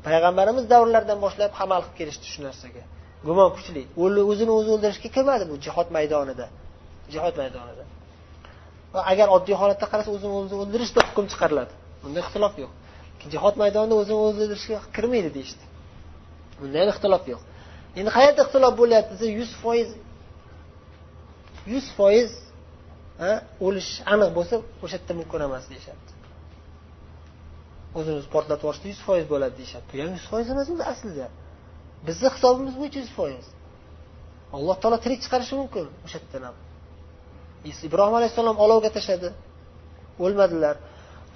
payg'ambarimiz 0.06 0.64
davrlaridan 0.72 1.18
boshlab 1.24 1.52
amal 1.64 1.80
qilib 1.82 1.96
kelishdi 2.00 2.26
shu 2.32 2.40
narsaga. 2.46 2.82
Gumon 3.28 3.48
kuchli. 3.56 3.82
O'zini 4.32 4.52
o'zi 4.58 4.70
o'ldirishga 4.74 5.08
kirmadi 5.16 5.44
bu 5.50 5.54
jihod 5.66 5.88
maydonida. 5.96 6.46
Jihod 7.14 7.34
maydonida. 7.40 7.84
Va 8.94 9.00
agar 9.12 9.28
oddiy 9.36 9.56
holatda 9.62 9.86
qarasa 9.92 10.10
o'zini 10.16 10.34
o'zi 10.40 10.54
o'ldirish 10.62 10.92
hukm 11.08 11.26
chiqariladi. 11.32 11.72
Bunda 12.02 12.18
ixtilof 12.24 12.54
yo'q. 12.62 12.72
Jihod 13.34 13.54
maydonida 13.62 13.94
o'zini 14.00 14.18
o'zi 14.26 14.38
o'ldirishga 14.42 14.78
kirmaydi 14.96 15.30
deyishdi. 15.36 15.64
Bunda 16.60 16.76
ham 16.82 16.88
ixtilof 16.94 17.24
yo'q. 17.32 17.42
Endi 17.98 18.10
qayerda 18.16 18.40
ixtilof 18.46 18.74
bo'lyapti 18.80 19.12
desa 19.14 19.26
yuz 19.38 19.50
foiz 19.62 19.88
yuz 21.72 21.86
foiz 21.98 22.30
o'lish 23.66 23.90
aniq 24.12 24.30
bo'lsa 24.38 24.54
o'sha 24.84 24.96
yerda 24.98 25.12
mumkin 25.20 25.40
emas 25.48 25.64
deyishyapti. 25.72 26.12
O'zini 27.98 28.16
o'zi 28.20 28.28
portlatib 28.34 28.64
yuborishda 28.64 28.86
yuz 28.92 29.00
foiz 29.08 29.24
bo'ladi 29.32 29.54
deyishyapti. 29.60 29.90
Bu 29.96 30.02
ham 30.04 30.12
yuz 30.18 30.26
foiz 30.32 30.46
emas 30.54 30.66
o'zi 30.74 30.84
aslida 30.92 31.26
bizni 32.06 32.28
hisobimiz 32.34 32.74
bo'yicha 32.80 32.98
yuz 33.04 33.12
foiz. 33.18 33.46
Alloh 34.56 34.76
taolo 34.82 34.98
tirik 35.04 35.20
chiqarishi 35.24 35.54
mumkin 35.60 35.84
o'sha 36.06 36.18
yerdan 36.18 36.42
ham. 36.48 36.56
Ibrohim 37.88 38.14
alayhissalom 38.18 38.56
olovga 38.64 38.90
tashladi. 38.96 39.28
O'lmadilar. 40.24 40.76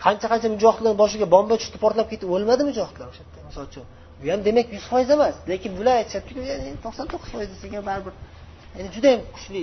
Qancha 0.04 0.26
qancha 0.32 0.48
mujohidlar 0.54 0.92
boshiga 1.02 1.26
bomba 1.34 1.54
tushdi 1.60 1.78
portlab 1.84 2.06
ketdi. 2.12 2.24
O'lmadi 2.34 2.62
mujohidlar 2.70 3.06
o'sha 3.12 3.22
yerda? 3.24 3.38
Misol 3.48 3.64
uchun. 3.70 3.86
Bu 4.20 4.30
ham 4.32 4.40
demak 4.48 4.66
yuz 4.76 4.84
foiz 4.92 5.10
emas. 5.16 5.34
Lekin 5.50 5.72
bular 5.78 5.94
aytishyaptiku 6.00 6.40
to'qson 6.84 7.06
to'qqiz 7.12 7.30
foiz 7.34 7.48
desak 7.54 7.72
ham 7.78 7.84
baribir 7.90 8.14
ya'ni 8.76 8.88
judayam 8.96 9.22
kuchli 9.34 9.62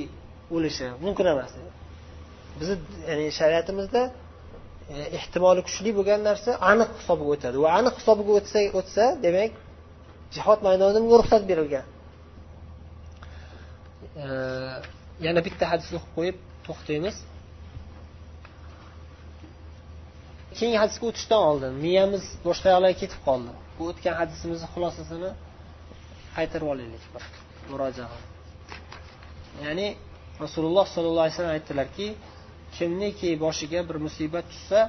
o'lishi 0.56 0.88
mumkin 1.06 1.26
emas. 1.34 1.52
Bizni 2.60 2.76
ya'ni 3.10 3.26
shariatimizda 3.40 4.02
e, 4.94 4.96
ehtimoli 5.18 5.62
kuchli 5.68 5.90
bo'lgan 5.98 6.20
narsa 6.30 6.52
aniq 6.72 6.90
hisobga 7.00 7.30
o'tadi. 7.36 7.58
Va 7.66 7.70
aniq 7.80 7.96
hisobiga 8.00 8.32
o'tsa 8.40 8.60
o'tsa 8.80 9.04
demak 9.26 9.52
jihod 10.36 10.60
maydonida 10.68 11.00
bunga 11.04 11.18
ruxsat 11.22 11.44
berilgan. 11.52 11.86
E, 14.24 14.26
yana 15.26 15.42
bitta 15.48 15.64
hadis 15.72 15.90
o'qib 15.98 16.12
qo'yib 16.18 16.38
to'xtaymiz. 16.68 17.16
Keyingi 20.60 20.80
hadisga 20.84 21.06
o'tishdan 21.10 21.42
oldin 21.50 21.74
miyamiz 21.86 22.24
boshqa 22.48 22.68
yoqlarga 22.74 22.98
ketib 23.04 23.22
qoldi. 23.28 23.52
Bu 23.78 23.84
o'tgan 23.92 24.16
hadisimizni 24.22 24.68
xulosasini 24.74 25.32
qaytarib 26.38 26.68
olaylik 26.74 27.04
bir 27.14 27.24
murojaat. 27.72 28.14
Ya'ni 29.66 29.88
rasululloh 30.44 30.86
sollallohu 30.94 31.26
alayhi 31.26 31.36
vasallam 31.36 31.56
aytdilarki 31.58 32.08
kimniki 32.78 33.30
boshiga 33.46 33.80
bir 33.90 33.98
musibat 34.06 34.46
tushsa 34.52 34.80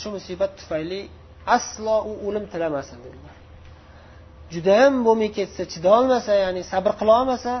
shu 0.00 0.08
musibat 0.16 0.50
tufayli 0.58 1.00
aslo 1.56 1.96
u 2.10 2.12
o'lim 2.26 2.44
tilamasin 2.52 2.98
dedilar. 3.04 3.34
Judayam 4.54 4.94
bo'lmay 5.06 5.30
ketsa 5.38 5.62
chidolmasa 5.72 6.32
ya'ni 6.44 6.62
sabr 6.72 6.92
qilolmasa 7.00 7.52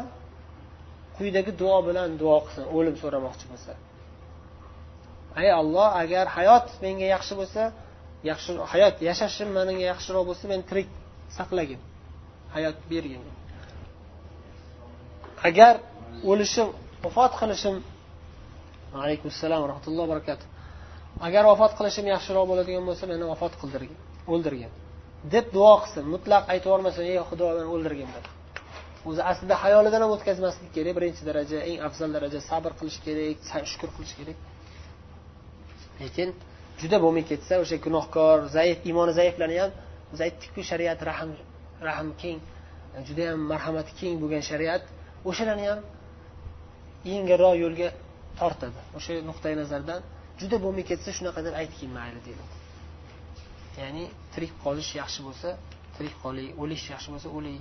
quyidagi 1.16 1.52
duo 1.60 1.78
bilan 1.88 2.08
duo 2.22 2.36
qilsin 2.46 2.64
o'lim 2.76 2.94
so'ramoqchi 3.02 3.46
bo'lsa. 3.52 3.72
Ey 5.40 5.50
olloh 5.60 5.88
agar 6.02 6.24
hayot 6.36 6.66
menga 6.84 7.06
yaxshi 7.14 7.34
bo'lsa 7.40 7.62
yaxshi 8.30 8.50
hayot 8.72 8.96
yashashim 9.08 9.48
menga 9.56 9.84
yaxshiroq 9.92 10.24
bo'lsa 10.30 10.44
meni 10.52 10.64
tirik 10.70 10.88
saqlagin. 11.36 11.80
Hayot 12.54 12.76
bergin. 12.90 13.22
Agar 15.48 15.74
o'lishim 16.30 16.68
vafot 17.04 17.32
qilishim 17.40 17.74
alaykum 19.02 19.28
assalom 19.34 19.62
rahmatullohi 19.70 20.06
va 20.08 20.12
barakatuh 20.14 20.46
agar 21.26 21.42
vafot 21.50 21.72
qilishim 21.78 22.06
yaxshiroq 22.14 22.46
bo'ladigan 22.50 22.84
bo'lsa 22.88 23.04
meni 23.12 23.24
vafot 23.32 23.54
qildirgin 23.60 23.98
o'ldirgin. 24.32 24.72
Deb 25.34 25.46
duo 25.56 25.74
qilsin 25.82 26.04
mutlaq 26.14 26.42
aytib 26.52 26.68
yubormasin 26.70 27.04
ey 27.12 27.18
xudo 27.30 27.46
meni 27.58 27.68
o'ldirgin 27.74 28.10
deb. 28.16 28.24
O'zi 29.08 29.22
aslida 29.30 29.54
hayolidan 29.64 30.00
ham 30.04 30.10
o'tkazmaslik 30.16 30.70
kerak 30.76 30.94
birinchi 30.98 31.22
daraja 31.28 31.58
eng 31.70 31.78
afzal 31.88 32.10
daraja 32.16 32.40
sabr 32.50 32.70
qilish 32.78 32.98
kerak 33.06 33.38
shukur 33.72 33.90
qilish 33.96 34.14
kerak. 34.18 34.38
Lekin 36.02 36.28
juda 36.80 36.96
bo'lmay 37.04 37.24
ketsa 37.30 37.54
o'sha 37.62 37.76
gunohkor 37.86 38.36
zaif 38.56 38.78
iymoni 38.88 39.12
zaiflarni 39.20 39.58
ham 39.62 39.72
biz 40.10 40.20
aytdikku 40.26 40.60
shariat 40.70 41.00
rahm 41.10 41.30
rahm 41.88 42.08
keng 42.22 42.38
judayam 43.08 43.40
marhamati 43.52 43.92
keng 44.00 44.14
bo'lgan 44.22 44.42
shariat 44.50 44.82
o'shalarni 45.30 45.66
ham 45.70 45.80
yengilroq 47.10 47.54
yo'lga 47.64 47.88
tortadi. 48.40 48.80
O'sha 48.98 49.12
nuqtai 49.30 49.54
nazardan 49.62 50.00
juda 50.40 50.56
bo'lmay 50.64 50.84
ketsa 50.90 51.10
shunaqa 51.18 51.40
deb 51.46 51.54
aytgin 51.60 51.90
mayli 51.98 52.20
deydi 52.26 52.44
ya'ni 53.80 54.04
tirik 54.32 54.52
qolish 54.64 54.90
yaxshi 55.00 55.20
bo'lsa 55.26 55.48
tirik 55.96 56.14
qoling 56.24 56.48
o'lish 56.62 56.84
yaxshi 56.94 57.08
bo'lsa 57.14 57.28
o'ling 57.38 57.58